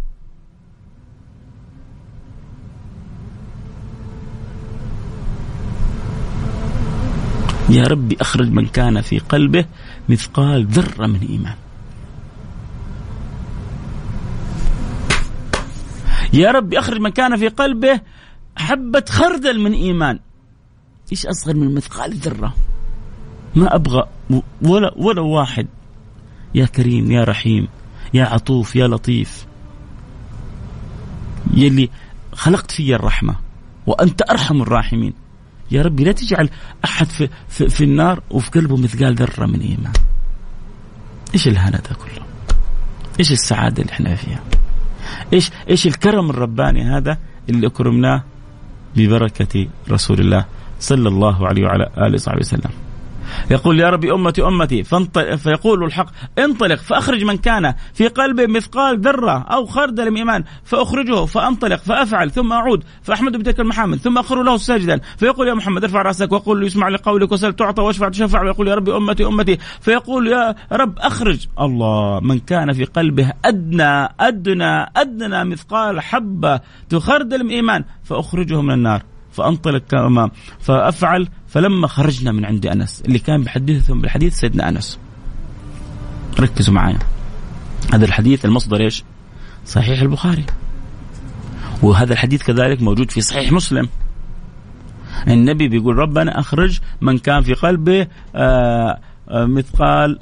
[7.69, 9.65] يا ربي أخرج من كان في قلبه
[10.09, 11.55] مثقال ذرة من إيمان.
[16.33, 18.01] يا ربي أخرج من كان في قلبه
[18.57, 20.19] حبة خردل من إيمان.
[21.11, 22.53] إيش أصغر من مثقال ذرة؟
[23.55, 24.03] ما أبغى
[24.61, 25.67] ولا ولا واحد.
[26.55, 27.67] يا كريم يا رحيم
[28.13, 29.45] يا عطوف يا لطيف.
[31.53, 31.89] يلي
[32.33, 33.35] خلقت في الرحمة
[33.87, 35.13] وأنت أرحم الراحمين.
[35.71, 36.49] يا ربي لا تجعل
[36.85, 39.93] أحد في, في, في النار وفي قلبه مثقال ذرة من إيمان.
[41.33, 42.25] إيش الهنا ده كله؟
[43.19, 44.41] إيش السعادة اللي إحنا فيها؟
[45.33, 47.17] إيش إيش الكرم الرباني هذا
[47.49, 48.23] اللي أكرمناه
[48.95, 50.45] ببركة رسول الله
[50.79, 52.71] صلى الله عليه وعلى آله وصحبه وسلم.
[53.51, 54.83] يقول يا ربي أمتي أمتي
[55.37, 56.07] فيقول الحق
[56.39, 62.31] انطلق فأخرج من كان في قلبه مثقال ذرة أو خردل من إيمان فأخرجه فأنطلق فأفعل
[62.31, 66.63] ثم أعود فأحمد بتلك المحامد ثم أخر له ساجدا فيقول يا محمد ارفع رأسك وقل
[66.63, 71.47] يسمع لقولك وسل تعطى واشفع تشفع ويقول يا ربي أمتي أمتي فيقول يا رب أخرج.
[71.59, 76.59] الله من كان في قلبه أدنى أدنى أدنى مثقال حبة
[76.89, 79.01] تخردل من إيمان فأخرجه من النار.
[79.37, 80.29] فأنطلق كما
[80.59, 84.99] فأفعل فلما خرجنا من عند أنس اللي كان بيحدثهم بالحديث سيدنا أنس.
[86.39, 86.99] ركزوا معايا.
[87.93, 89.03] هذا الحديث المصدر إيش؟
[89.65, 90.45] صحيح البخاري.
[91.83, 93.89] وهذا الحديث كذلك موجود في صحيح مسلم.
[95.27, 100.19] النبي بيقول ربنا أخرج من كان في قلبه آآ آه، آآ آه، مثقال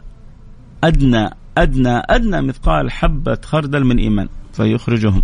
[0.84, 4.28] ادنى ادنى أدنى مثقال حبة خردل من إيمان.
[4.54, 5.24] فيخرجهم.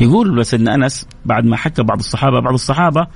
[0.00, 3.06] يقول سيدنا أنس بعد ما حكى بعض الصحابة بعض الصحابة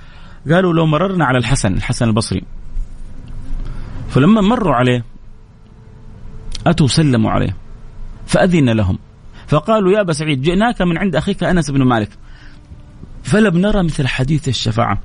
[0.51, 2.43] قالوا لو مررنا على الحسن الحسن البصري.
[4.09, 5.05] فلما مروا عليه
[6.66, 7.57] أتوا سلموا عليه
[8.26, 8.99] فأذن لهم.
[9.49, 12.11] فقالوا يا أبا سعيد جئناك من عند أخيك أنس بن مالك.
[13.22, 14.99] فلم نرى مثل حديث الشفاعة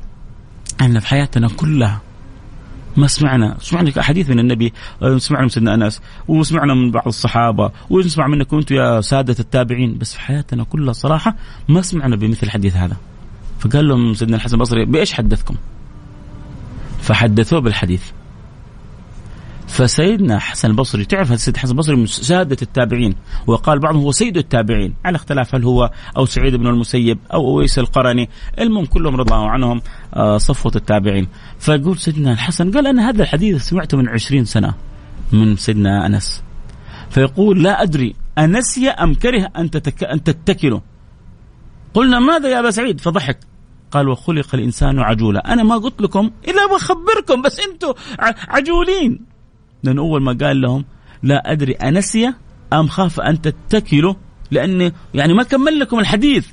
[0.82, 2.02] أن في حياتنا كلها
[2.98, 3.58] ما سمعنا.
[3.62, 8.58] سمعنا احاديث من النبي آه، سمعنا من سيدنا أنس وسمعنا من بعض الصحابة ونسمع منكم
[8.58, 11.36] أنتم يا سادة التابعين بس في حياتنا كلها صراحة
[11.70, 12.98] ما سمعنا بمثل الحديث هذا.
[13.60, 15.56] فقال لهم سيدنا الحسن البصري بإيش حدثكم؟
[17.02, 18.04] فحدثوه بالحديث.
[19.68, 23.16] فسيدنا حسن البصري تعرف سيدنا حسن البصري من سادة التابعين
[23.48, 27.80] وقال بعضهم هو سيد التابعين على اختلاف هل هو أو سعيد بن المسيب أو أويس
[27.80, 29.82] القرني المهم كلهم رضي الله عنهم
[30.14, 31.28] آه، صفوة التابعين.
[31.60, 34.74] فيقول سيدنا الحسن قال أنا هذا الحديث سمعته من عشرين سنة
[35.32, 36.44] من سيدنا أنس.
[37.10, 40.04] فيقول لا أدري أنسي أم كره أن, تتك...
[40.04, 40.80] أن تتكلوا
[41.94, 43.40] قلنا ماذا يا أبا سعيد؟ فضحك.
[43.92, 45.54] قال وخلق الإنسان عجولا.
[45.54, 47.94] أنا ما قلت لكم إلا بخبركم بس أنتم
[48.50, 49.35] عجولين.
[49.86, 50.86] لأنه أول ما قال لهم
[51.24, 52.34] لا أدري أنسي
[52.74, 54.14] أم خاف أن تتكلوا
[54.52, 56.48] لأني يعني ما كمل لكم الحديث.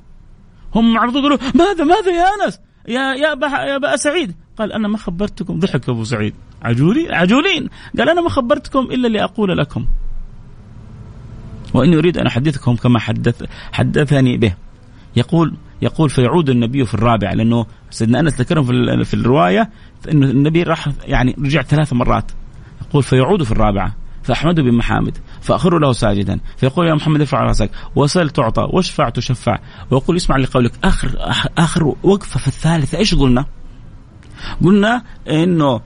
[0.74, 4.35] هم على طول يقولوا ماذا ماذا يا أنس؟ يا يا أبا يا أبا سعيد.
[4.59, 5.59] قال أنا ما خبرتكم.
[5.59, 6.35] ضحك أبو سعيد.
[6.62, 7.68] عجولين عجولين.
[7.99, 9.87] قال أنا ما خبرتكم إلا لأقول لكم.
[11.74, 14.55] وإني أريد أن أحدثكم كما حدث حدثني به.
[15.16, 19.70] يقول يقول فيعود النبي في الرابع لأنه سيدنا أنس ذكرهم في, في الرواية
[20.11, 22.33] أنه النبي راح يعني رجع ثلاث مرات.
[22.93, 28.30] يقول فيعود في الرابعة فأحمده بمحامد فأخر له ساجدا فيقول يا محمد ارفع رأسك وسل
[28.30, 29.59] تعطى واشفع تشفع
[29.90, 31.11] ويقول اسمع لقولك آخر
[31.59, 33.47] آخر وقفة في الثالثة إيش قلنا؟
[34.64, 35.80] قلنا إنه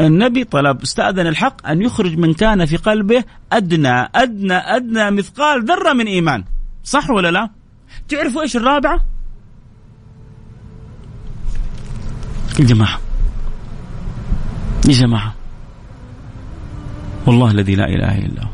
[0.00, 5.92] النبي طلب استأذن الحق أن يخرج من كان في قلبه أدنى أدنى أدنى مثقال ذرة
[5.92, 6.44] من إيمان.
[6.84, 7.50] صح ولا لا؟
[8.08, 9.04] تعرفوا إيش الرابعة؟
[12.58, 13.00] يا جماعة
[14.88, 15.41] يا جماعة
[17.26, 18.48] والله الذي لا إله إلا هو.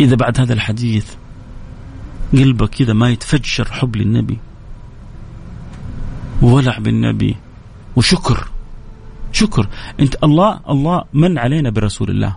[0.00, 1.06] إذا بعد هذا الحديث
[2.32, 4.38] قلبك كذا ما يتفجر حب للنبي
[6.42, 7.36] وولع بالنبي
[7.96, 8.48] وشكر.
[9.32, 9.68] شكر.
[10.00, 12.36] أنت الله الله من علينا برسول الله.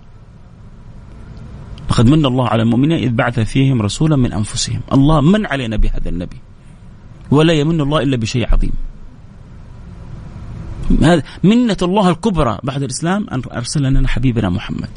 [1.89, 4.81] لقد من الله على المؤمنين إذ بعث فيهم رسولا من أنفسهم.
[4.93, 6.37] الله من علينا بهذا النبي.
[7.31, 8.71] ولا يمن الله إلا بشيء عظيم.
[11.01, 12.59] هذا منة الله الكبرى.
[12.63, 14.89] بعد الإسلام أن أرسل لنا حبيبنا محمد.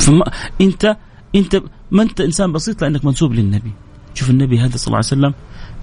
[0.00, 0.24] فما
[0.60, 0.96] أنت
[1.34, 3.72] أنت ما أنت إنسان بسيط لأنك منسوب للنبي.
[4.14, 5.34] شوف النبي هذا صلى الله عليه وسلم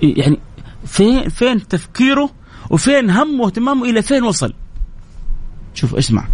[0.01, 0.39] يعني
[0.85, 2.29] فين فين تفكيره
[2.69, 4.53] وفين همه واهتمامه إلى فين وصل؟
[5.73, 6.27] شوف اسمع.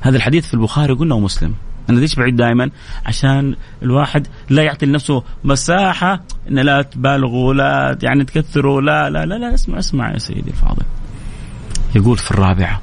[0.00, 1.54] هذا الحديث في البخاري قلنا ومسلم.
[1.90, 2.70] أنا ليش بعيد دائما؟
[3.06, 9.34] عشان الواحد لا يعطي لنفسه مساحة ان لا تبالغوا لا يعني تكثروا لا لا لا
[9.34, 10.82] لا اسمع اسمع يا سيدي الفاضل.
[11.94, 12.80] يقول في الرابعة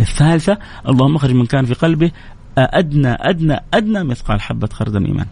[0.00, 2.10] الثالثة اللهم اخرج من كان في قلبه
[2.58, 5.26] ادنى أدنى أدنى مثقال حبة خردل ايمان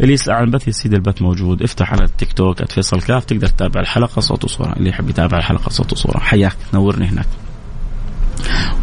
[0.00, 1.62] اللي يسال عن البث؟ يا سيدي البث موجود.
[1.62, 4.72] افتح على التيك توك @فيصل كاف تقدر تتابع الحلقة صوت وصورة.
[4.72, 6.18] اللي يحب يتابع الحلقة صوت وصورة.
[6.18, 7.26] حياك تنورني هناك.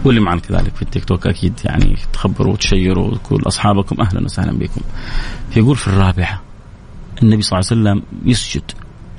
[0.06, 4.82] واللي معنا كذلك في التيك توك أكيد يعني تخبروا وتشيروا كل أصحابكم أهلا وسهلا بكم.
[5.58, 6.41] يقول في الرابعة
[7.24, 8.72] النبي صلى الله عليه وسلم يسجد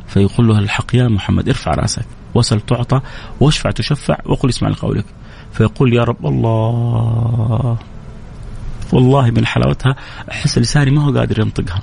[0.06, 3.00] فيقول له الحق يا محمد ارفع رأسك وسل تعطى
[3.40, 5.04] واشفع تشفع وقل اسمع لقولك.
[5.52, 7.78] فيقول يا رب الله
[8.92, 9.96] والله من حلاوتها
[10.30, 11.82] أحس لساني ما هو قادر ينطقها.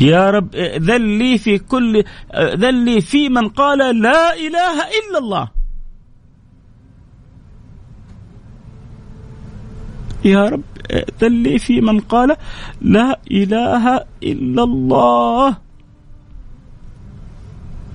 [0.00, 2.04] يا رب ذل لي في كل
[2.36, 5.57] ذل لي في من قال لا إله إلا الله.
[10.28, 10.62] يا رب
[11.20, 12.36] ذل في من قال
[12.80, 15.56] لا إله إلا الله.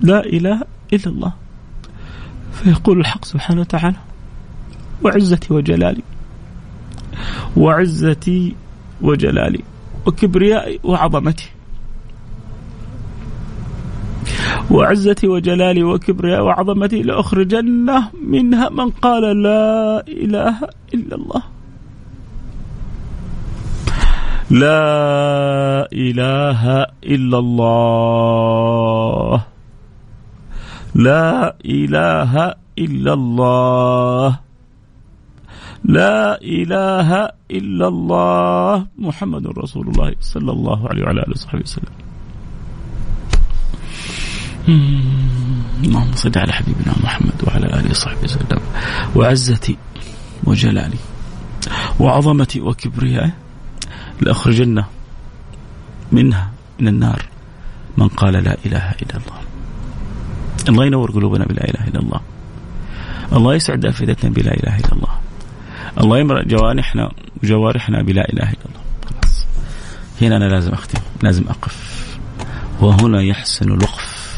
[0.01, 0.61] لا إله
[0.93, 1.34] إلا الله.
[2.53, 3.95] فيقول الحق سبحانه وتعالى
[5.03, 6.03] وعزتي وجلالي
[7.57, 8.55] وعزتي
[9.01, 9.63] وجلالي
[10.05, 11.49] وكبريائي وعظمتي.
[14.71, 20.55] وعزتي وجلالي وكبريائي وعظمتي لأخرجن منها من قال لا إله
[20.93, 21.43] إلا الله.
[24.51, 29.43] لا إله إلا الله.
[30.95, 34.39] لا إله إلا الله.
[35.85, 38.85] لا إله إلا الله.
[38.97, 41.93] محمد رسول الله صلى الله عليه وعلى آله وصحبه وسلم.
[45.83, 48.59] اللهم صل على حبيبنا محمد وعلى آله وصحبه وسلم.
[49.15, 49.77] وعزتي
[50.43, 50.97] وجلالي
[51.99, 53.31] وعظمتي وكبريائي
[54.22, 54.84] لأخرجن
[56.11, 57.26] منها من النار
[57.97, 59.39] من قال لا إله إلا الله.
[60.70, 62.22] الله ينور قلوبنا بلا إله إلا الله.
[63.34, 65.20] الله يسعد أفئدتنا بلا إله إلا الله.
[65.99, 67.11] الله يمرأ جوانحنا
[67.43, 68.84] وجوارحنا بلا إله إلا الله.
[69.05, 69.45] خلاص.
[70.22, 71.01] هنا أنا لازم أختم.
[71.24, 71.93] لازم أقف.
[72.82, 74.38] وهنا يحسن الوقف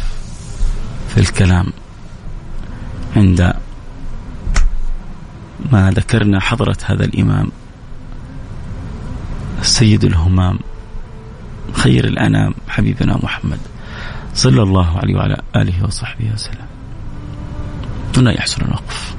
[1.09, 1.73] في الكلام
[3.15, 3.53] عند
[5.71, 7.51] ما ذكرنا حضرة هذا الإمام
[9.66, 10.59] سيد الهمام
[11.74, 13.59] خير الأنام حبيبنا محمد
[14.34, 16.66] صلى الله عليه وعلى آله وصحبه وسلم.
[18.18, 19.16] هنا يحسن الوقف.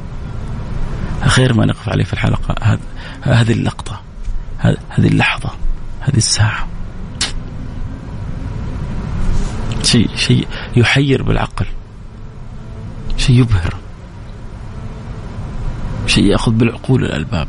[1.27, 2.79] خير ما نقف عليه في الحلقة
[3.23, 4.01] هذه اللقطة
[4.59, 4.79] هذه
[5.09, 5.51] اللحظة
[6.01, 6.69] هذه الساعة.
[9.83, 11.67] شيء شيء يحير بالعقل
[13.17, 13.75] شيء يبهر
[16.07, 17.49] شيء يأخذ بالعقول الألباب.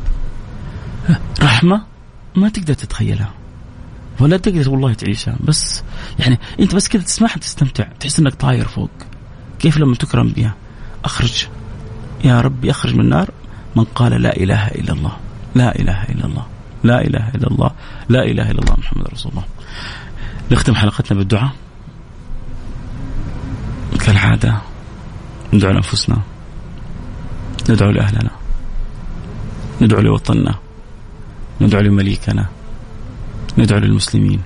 [1.41, 1.96] رحمة؟
[2.37, 3.31] ما تقدر تتخيلها.
[4.19, 5.37] ولا تقدر والله تعيشها.
[5.43, 5.83] بس
[6.19, 7.83] يعني انت بس كذا تسمعها تستمتع.
[7.83, 8.89] تحس انك طاير فوق.
[9.59, 10.55] كيف لما تكرم بها؟
[11.05, 11.47] أخرج.
[12.23, 13.29] يا ربي أخرج من النار.
[13.75, 15.17] من قال لا إله إلا الله.
[15.55, 16.45] لا إله إلا الله.
[16.83, 17.71] لا إله إلا الله.
[18.09, 19.45] لا إله إلا الله محمد رسول الله.
[20.51, 21.51] نختم حلقتنا بالدعاء.
[24.05, 24.61] كالعادة
[25.53, 26.17] ندعو لأنفسنا.
[27.69, 28.31] ندعو لأهلنا.
[29.81, 30.55] ندعو لوطننا.
[31.61, 32.45] ندعو لمليكنا
[33.57, 34.41] ندعو للمسلمين.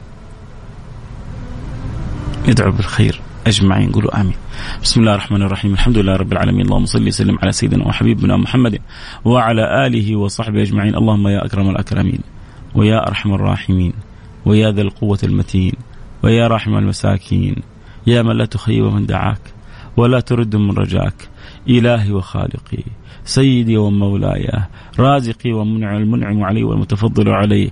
[2.47, 4.35] ندعو بالخير أجمعين قولوا آمين.
[4.83, 8.79] بسم الله الرحمن الرحيم، الحمد لله رب العالمين، اللهم صل وسلم على سيدنا وحبيبنا محمد
[9.25, 12.19] وعلى آله وصحبه أجمعين، اللهم يا أكرم الأكرمين
[12.75, 13.93] ويا أرحم الراحمين
[14.45, 15.73] ويا ذا القوة المتين
[16.23, 17.55] ويا راحم المساكين.
[18.07, 19.41] يا من لا تخيب من دعاك
[19.97, 21.29] ولا ترد من رجاك.
[21.69, 22.83] إلهي وخالقي.
[23.25, 24.49] سيدي ومولاي
[24.99, 27.71] رازقي ومنع المنعم علي والمتفضل علي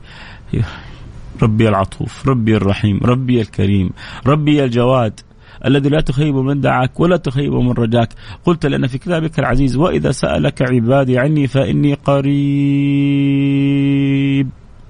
[1.41, 3.89] ربي العطوف ربي الرحيم ربي الكريم
[4.27, 5.19] ربي الجواد
[5.65, 8.09] الذي لا تخيب من دعاك ولا تخيب من رجاك.
[8.45, 12.29] قلت لنا في كتابك العزيز وإذا سألك عبادي عني فإني قريب.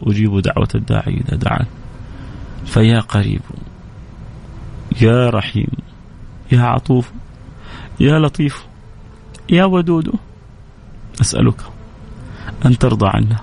[0.02, 1.66] أجيب دعوة الداعي إذا دعان.
[2.66, 3.42] فيا قريب
[5.02, 5.70] يا رحيم
[6.52, 7.12] يا عطوف
[8.00, 8.66] يا لطيف
[9.50, 10.14] يا ودود.
[11.22, 11.62] أسألك
[12.66, 13.40] أن ترضى عنا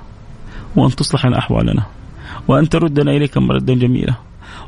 [0.77, 1.87] وأن تصلح أحوالنا
[2.49, 4.15] وأن تردنا إليك مردا جميلا.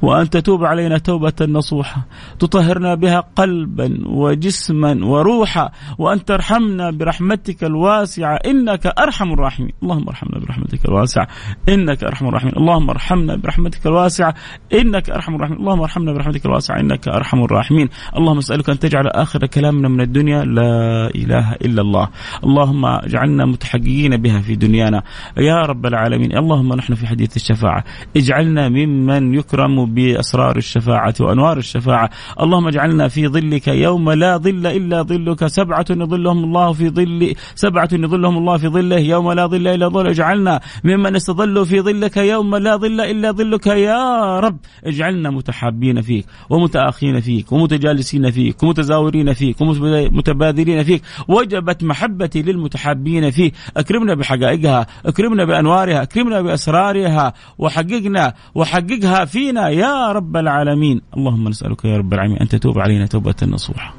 [0.02, 2.06] وأن تتوب علينا توبة نصوحة.
[2.38, 8.36] تطهرنا بها قلبا وجسما وروحا وأن ترحمنا برحمتك الواسعة.
[8.36, 9.72] إنك أرحم الراحمين.
[9.82, 11.28] اللهم ارحمنا برحمتك الواسعة.
[11.68, 12.52] إنك أرحم الراحمين.
[12.56, 14.34] اللهم ارحمنا برحمتك الواسعة.
[14.72, 15.58] إنك أرحم الراحمين.
[15.60, 16.80] اللهم ارحمنا برحمتك الواسعة.
[16.80, 17.88] إنك أرحم الراحمين.
[18.16, 22.08] اللهم أسألك أن تجعل آخر كلامنا من الدنيا لا إله إلا الله.
[22.44, 25.02] اللهم اجعلنا متحققين بها في دنيانا.
[25.36, 26.36] يا رب العالمين.
[26.36, 27.84] اللهم نحن في حديث الشفاعة.
[28.16, 32.10] اجعلنا ممن يكرم بأسرار الشفاعة وأنوار الشفاعة.
[32.40, 35.46] اللهم اجعلنا في ظلك يوم لا ظل إلا ظلك.
[35.46, 38.98] سبعة يظلهم الله في ظل سبعة يظلهم الله في ظله.
[38.98, 40.06] يوم لا ظل إلا ظل.
[40.06, 43.66] اجعلنا ممن استظلوا في ظلك يوم لا ظل إلا ظلك.
[43.66, 51.02] يا رب اجعلنا متحابين فيك ومتآخين فيك ومتجالسين فيك ومتزاورين فيك ومتبادلين فيك.
[51.28, 53.54] وجبت محبتي للمتحابين فيك.
[53.76, 57.32] أكرمنا بحقائقها أكرمنا بأنوارها أكرمنا بأسرارها.
[57.58, 61.00] وحققنا وحققها فينا يا رب العالمين.
[61.16, 63.94] اللهم نسألك يا رب العالمين أن تتوب علينا توبة نصوحة.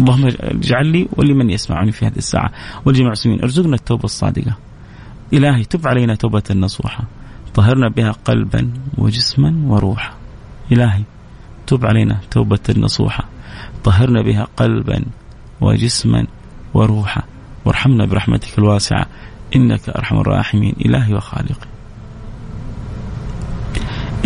[0.00, 2.50] اللهم اجعل لي ولمن يسمعني في هذه الساعة.
[2.84, 4.56] والجميع المسلمين ارزقنا التوبة الصادقة.
[5.32, 7.04] إلهي تب علينا توبة نصوحة.
[7.54, 10.14] طهرنا بها قلبا وجسما وروحا.
[10.72, 11.02] إلهي
[11.66, 13.24] تب علينا توبة نصوحة.
[13.84, 15.04] طهرنا بها قلبا
[15.60, 16.26] وجسما
[16.74, 17.22] وروحا.
[17.64, 19.06] وارحمنا برحمتك الواسعة.
[19.56, 20.74] إنك أرحم الراحمين.
[20.86, 21.71] إلهي وخالقي.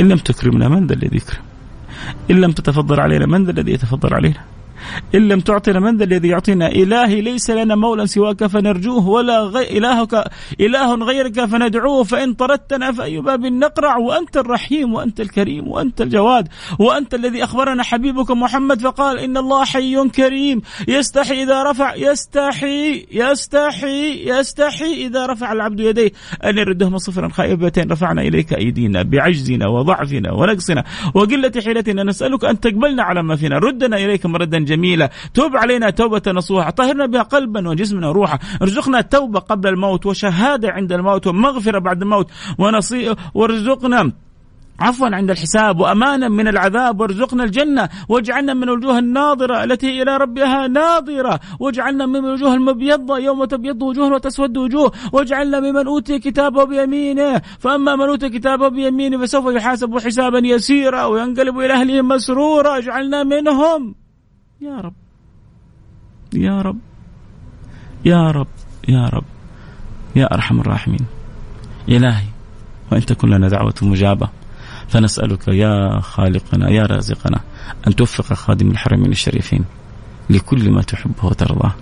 [0.00, 1.42] إن لم تكرمنا من ذا الذي يكرم.
[2.30, 4.55] إن لم تتفضل علينا من ذا الذي يتفضل علينا.
[5.14, 6.66] إن لم تعطنا من ذا الذي يعطينا.
[6.66, 10.24] إلهي ليس لنا مولى سواك فنرجوه ولا غي
[10.60, 12.04] إله غيرك فندعوه.
[12.04, 18.30] فإن طردتنا فأي باب نقرع وأنت الرحيم وأنت الكريم وأنت الجواد وأنت الذي أخبرنا حبيبك
[18.30, 20.62] محمد فقال إن الله حي كريم.
[20.88, 26.12] يستحي إذا رفع يستحي يستحي يستحي إذا رفع العبد يديه.
[26.44, 30.84] أن يردهما صفرا خائبتين رفعنا إليك أيدينا بعجزنا وضعفنا ونقصنا.
[31.14, 33.58] وقلة حيلتنا نسألك أن تقبلنا على ما فينا.
[33.58, 35.10] ردنا إليك مردا جميلة.
[35.34, 36.70] توب علينا توبة نصوحة.
[36.70, 38.38] طهرنا بها قلبا وجسمنا وروحا.
[38.62, 44.12] ارزقنا توبة قبل الموت وشهادة عند الموت ومغفرة بعد الموت ونصي وارزقنا
[44.80, 47.88] عفوا عند الحساب وامانا من العذاب وارزقنا الجنة.
[48.08, 51.40] واجعلنا من الوجوه الناظرة التي إلى ربها ناظرة.
[51.60, 54.92] واجعلنا من الوجوه المبيضة يوم تبيض وجوه وتسود وجوه.
[55.12, 57.42] واجعلنا ممن أوتي كتابه بيمينه.
[57.58, 62.78] فأما من أوتي كتابه بيمينه فسوف يحاسب حسابا يسيرا وينقلب إلى أهله مسرورا.
[62.78, 64.05] اجعلنا منهم.
[64.60, 64.94] يا رب.
[66.34, 66.78] يا رب.
[68.04, 68.46] يا رب.
[68.88, 69.24] يا رب.
[70.16, 71.06] يا أرحم الراحمين.
[71.88, 72.24] إلهي
[72.92, 74.28] وإن تكن لنا دعوة مجابة
[74.88, 77.40] فنسألك يا خالقنا يا رازقنا
[77.86, 79.64] أن توفق خادم الحرمين الشريفين
[80.30, 81.74] لكل ما تحبه وترضاه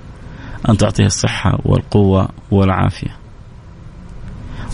[0.68, 3.16] أن تعطيه الصحة والقوة والعافية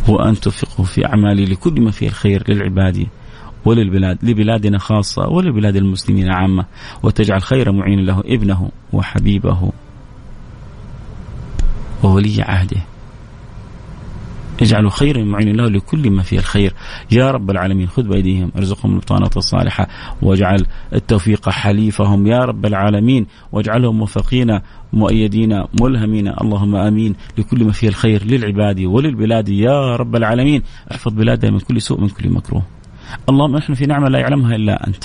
[0.09, 3.07] وأن توفقه في اعماله لكل ما فيه الخير للعباد
[3.65, 6.65] وللبلاد لبلادنا خاصة ولبلاد المسلمين عامة
[7.03, 9.73] وتجعل خير معين له ابنه وحبيبه
[12.03, 12.81] وولي عهده.
[14.63, 16.75] اجعلوا خير معين له لكل ما فيه الخير.
[17.13, 19.89] يا رب العالمين خذ بأيديهم ارزقهم البطانة الصالحة
[20.23, 22.27] واجعل التوفيق حليفهم.
[22.27, 24.61] يا رب العالمين واجعلهم موفقين
[24.93, 26.29] مؤيدين ملهمين.
[26.29, 27.15] اللهم آمين.
[27.39, 29.49] لكل ما فيه الخير للعباد وللبلاد.
[29.49, 30.63] يا رب العالمين
[30.93, 32.80] احفظ بلادنا من كل سوء من كل مكروه.
[33.29, 35.05] اللهم نحن في نعمة لا يعلمها إلا أنت.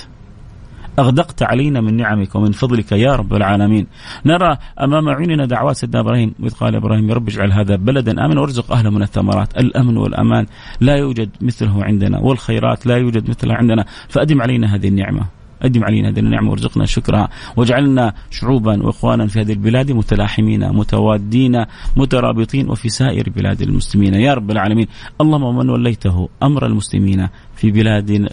[0.99, 3.87] أغدقت علينا من نعمك ومن فضلك يا رب العالمين.
[4.25, 8.41] نرى أمام عيوننا دعوات سيدنا إبراهيم إذ قال إبراهيم يا رب اجعل هذا بلدا آمنا
[8.41, 9.57] وارزق أهله من الثمرات.
[9.57, 10.45] الأمن والأمان
[10.81, 13.85] لا يوجد مثله عندنا والخيرات لا يوجد مثلها عندنا.
[14.09, 15.25] فأدم علينا هذه النعمة.
[15.61, 17.29] أدم علينا هذه النعمة وارزقنا شكرها.
[17.55, 21.65] واجعلنا شعوبا وإخوانا في هذه البلاد متلاحمين متوادين
[21.97, 24.13] مترابطين وفي سائر بلاد المسلمين.
[24.13, 24.87] يا رب العالمين.
[25.21, 28.27] اللهم من وليته أمر المسلمين في بلاد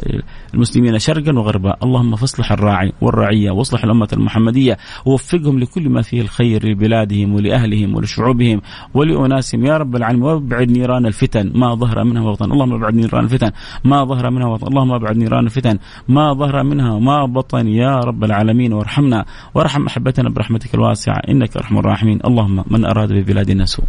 [0.54, 1.76] المسلمين شرقا وغربا.
[1.82, 8.60] اللهم فاصلح الراعي والرعية واصلح الأمة المحمدية ووفقهم لكل ما فيه الخير لبلادهم ولأهلهم ولشعوبهم
[8.94, 9.64] ولأناسهم.
[9.64, 12.52] يا رب العالمين وابعد نيران الفتن ما ظهر منها وبطن.
[12.52, 13.50] اللهم ابعد نيران الفتن
[13.84, 14.66] ما ظهر منها وبطن.
[14.66, 15.78] اللهم ابعد نيران الفتن
[16.08, 17.68] ما ظهر منها وما بطن.
[17.68, 19.24] يا رب العالمين وارحمنا
[19.54, 21.22] وارحم أحبتنا برحمتك الواسعة.
[21.28, 22.18] إنك أرحم الراحمين.
[22.24, 23.84] اللهم من أراد ببلادنا سوء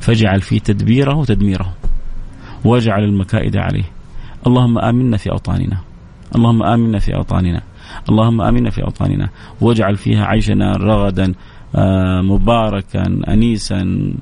[0.00, 1.72] فاجعل في تدبيره تدميره
[2.64, 3.84] واجعل المكائد عليه.
[4.46, 5.78] اللهم آمنا في أوطاننا.
[6.36, 7.62] اللهم آمنا في أوطاننا.
[8.08, 9.28] اللهم آمنا في أوطاننا.
[9.60, 11.34] واجعل فيها عيشنا رغدا
[11.76, 14.12] آه، مباركا أنيسا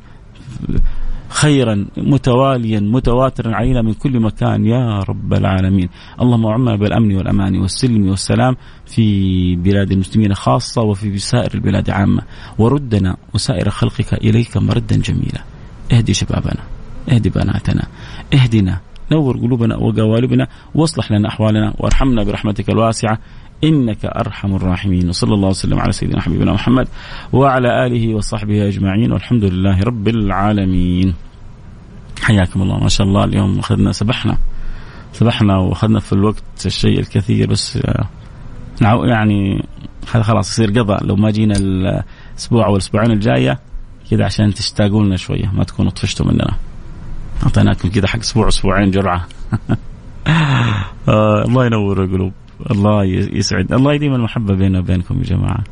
[1.29, 5.89] خيرا متواليا متواترا علينا من كل مكان يا رب العالمين.
[6.21, 12.23] اللهم عمنا بالأمن والأمان والسلم والسلام في بلاد المسلمين خاصة وفي سائر البلاد عامة.
[12.59, 15.43] وردنا وسائر خلقك إليك مردا جميلا.
[15.93, 16.63] اهدي شبابنا
[17.13, 17.83] اهدي بناتنا
[18.35, 18.81] اهدنا
[19.13, 23.19] نور قلوبنا وقوالبنا واصلح لنا أحوالنا وارحمنا برحمتك الواسعة.
[23.65, 25.09] إنك أرحم الراحمين.
[25.09, 26.89] وصلى الله وسلم على سيدنا حبيبنا محمد
[27.33, 29.13] وعلى آله وصحبه أجمعين.
[29.13, 31.15] والحمد لله رب العالمين.
[32.23, 32.79] حياكم الله.
[32.79, 34.37] ما شاء الله اليوم أخذنا سبحنا.
[35.13, 38.07] سبحنا وأخذنا في الوقت الشيء الكثير بس آه،
[39.05, 39.65] يعني
[40.13, 41.05] هذا خلاص يصير قضاء.
[41.07, 43.59] لو ما جينا الأسبوع أو الأسبوعين الجاية
[44.11, 45.53] كذا عشان تشتاقوا لنا شوية.
[45.55, 46.57] ما تكونوا طفشتوا مننا.
[47.43, 49.27] أعطيناكم كذا حق أسبوع أسبوعين جرعة.
[51.09, 52.33] آه الله ينور القلوب.
[52.71, 53.73] الله يسعد.
[53.73, 55.65] الله يديم المحبة بيننا وبينكم يا جماعة.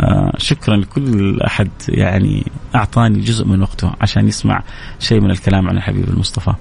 [0.00, 4.62] آه شكرا لكل أحد يعني أعطاني جزء من وقته عشان يسمع
[5.00, 6.54] شيء من الكلام عن الحبيب المصطفى.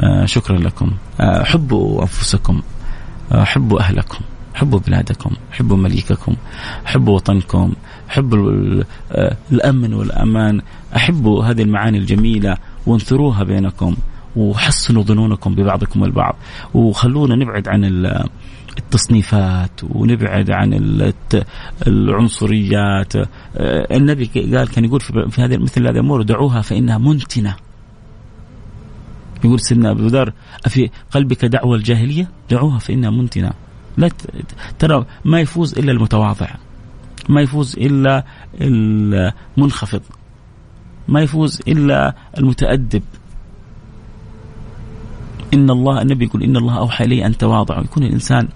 [0.00, 0.90] آه شكرا لكم.
[1.20, 2.62] آه حبوا أنفسكم.
[3.32, 4.20] آه حبوا أهلكم.
[4.54, 5.30] حبوا بلادكم.
[5.52, 6.36] حبوا مليككم.
[6.84, 7.72] حبوا وطنكم.
[8.08, 10.60] حبوا آه، الأمن والأمان.
[10.96, 12.56] أحبوا هذه المعاني الجميلة
[12.88, 13.96] وانثروها بينكم
[14.36, 16.36] وحسنوا ظنونكم ببعضكم البعض.
[16.74, 17.84] وخلونا نبعد عن
[18.78, 20.70] التصنيفات ونبعد عن
[21.86, 23.16] العنصريات.
[23.16, 27.56] آه، النبي قال كان يقول في هذه مثل هذه الأمور دعوها فإنها منتنة.
[29.44, 30.32] يقول سيدنا أبو ذر
[30.66, 33.50] أفي قلبك دعوة الجاهلية؟ دعوها فإنها منتنة.
[33.96, 34.10] لا
[34.78, 36.48] ترى ما يفوز إلا المتواضع
[37.28, 38.24] ما يفوز إلا
[38.60, 40.02] المنخفض.
[41.08, 43.02] ما يفوز إلا المتأدب.
[45.54, 48.48] إن الله النبي يقول إن الله أوحى إلي أن تواضعوا يكون الإنسان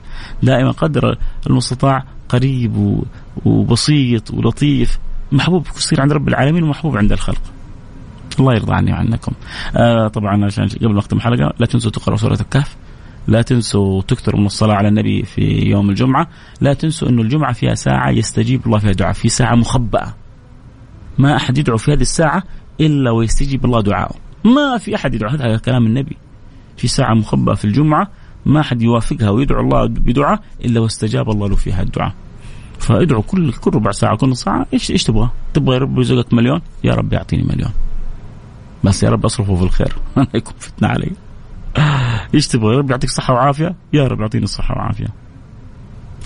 [0.43, 3.03] دائما قدر المستطاع قريب
[3.45, 4.99] وبسيط ولطيف.
[5.33, 7.43] محبوب يصير عند رب العالمين ومحبوب عند الخلق.
[8.41, 9.33] الله يرضى عني وعنكم.
[9.77, 12.77] آه طبعا عشان قبل وقت الحلقة لا تنسوا تقرأوا سورة الكهف.
[13.27, 16.29] لا تنسوا تكثروا من الصلاة على النبي في يوم الجمعة.
[16.61, 20.15] لا تنسوا أن الجمعة فيها ساعة يستجيب الله فيها دعاء في ساعة مخبأة.
[21.19, 22.43] ما أحد يدعو في هذه الساعة
[22.81, 24.15] إلا ويستجيب الله دعاءه
[24.45, 26.17] ما في أحد يدعو هذا كلام النبي
[26.77, 28.09] في ساعة مخبأة في الجمعة
[28.47, 32.15] ما حد يوافقها ويدعو الله بدعاء إلا واستجاب الله له فيها الدعاء
[32.79, 36.61] فادعوا كل كل ربع ساعة كل ساعة إيش إيش تبغى؟ تبغى يا رب يرزقك مليون؟
[36.85, 37.71] يا رب يعطيني مليون.
[38.85, 41.13] بس يا رب أصرفه في الخير ما يكون فتنة علي.
[42.35, 45.09] إيش تبغى؟ يا رب يعطيك صحة وعافية؟ يا رب يعطيني صحة وعافية.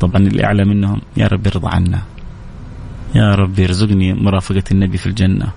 [0.01, 2.03] طبعا اللي أعلى منهم يا رب يرضى عنا.
[3.15, 5.53] يا رب يرزقني مرافقة النبي في الجنة.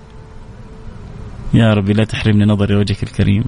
[1.54, 3.44] يا رب لا تحرمني نظر وجهك الكريم.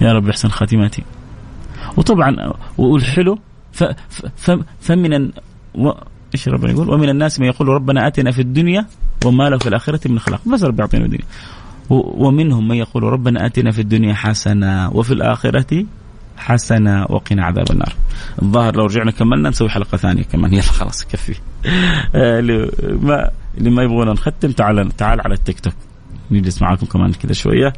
[0.00, 1.02] يا رب احسن خاتمتي
[1.96, 3.38] وطبعا والحلو
[4.80, 5.30] فمن
[6.34, 8.86] إيش ربنا يقول ومن الناس من يقول ربنا آتنا في الدنيا
[9.24, 11.24] وما له في الآخرة من خلاق بس رب يعطينا الدنيا
[11.90, 15.84] ومنهم من يقول ربنا آتنا في الدنيا حسنة وفي الآخرة
[16.36, 17.92] حسنة وقنا عذاب النار.
[18.42, 21.34] الظاهر لو رجعنا كملنا نسوي حلقة ثانية كمان يلا خلاص يكفي.
[22.14, 22.70] آه، اللي
[23.02, 25.74] ما اللي ما يبغونا نختم تعال تعال على التيك توك
[26.30, 27.72] نجلس معاكم كمان كذا شوية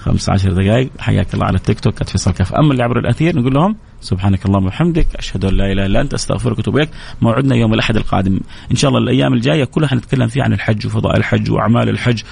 [0.00, 0.90] 15 دقائق.
[0.98, 4.64] حياك الله على التيك توك @فيصل كاف أما اللي عبر الأثير نقول لهم سبحانك اللهم
[4.64, 6.90] وبحمدك أشهد أن لا إله إلا أنت أستغفرك وأتوب إليك.
[7.22, 8.40] موعدنا يوم الأحد القادم.
[8.70, 12.22] إن شاء الله الأيام الجاية كلها حنتكلم فيها عن الحج وفضائل الحج وأعمال الحج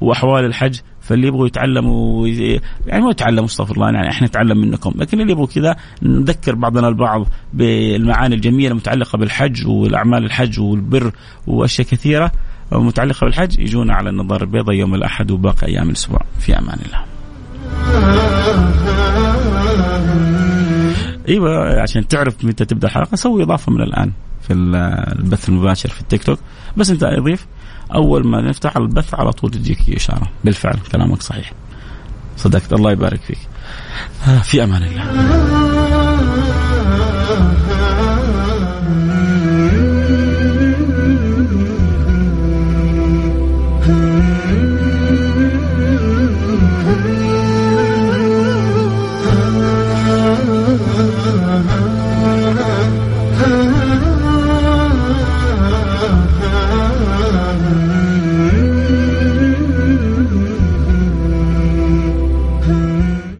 [0.00, 0.78] وأحوال الحج.
[1.00, 2.28] فاللي يبغوا يتعلموا
[2.86, 4.94] يعني ما يتعلموا استغفر الله يعني إحنا نتعلم منكم.
[4.96, 11.12] لكن اللي يبغوا كذا نذكر بعضنا البعض بالمعاني الجميلة المتعلقة بالحج والأعمال الحج والبر
[11.46, 12.32] وأشياء كثيرة.
[12.72, 16.20] متعلقه بالحج يجونا على النظاره البيضاء يوم الأحد وباقي أيام الأسبوع.
[16.38, 17.04] في أمان الله.
[21.28, 26.22] إيوه عشان تعرف متى تبدأ الحلقة سوي إضافة من الآن في البث المباشر في التيك
[26.22, 26.38] توك.
[26.76, 27.46] بس أنت اضيف
[27.94, 30.26] أول ما نفتح البث على طول تجيك إشارة.
[30.44, 31.52] بالفعل كلامك صحيح.
[32.36, 33.38] صدقت الله يبارك فيك.
[34.42, 35.99] في أمان الله.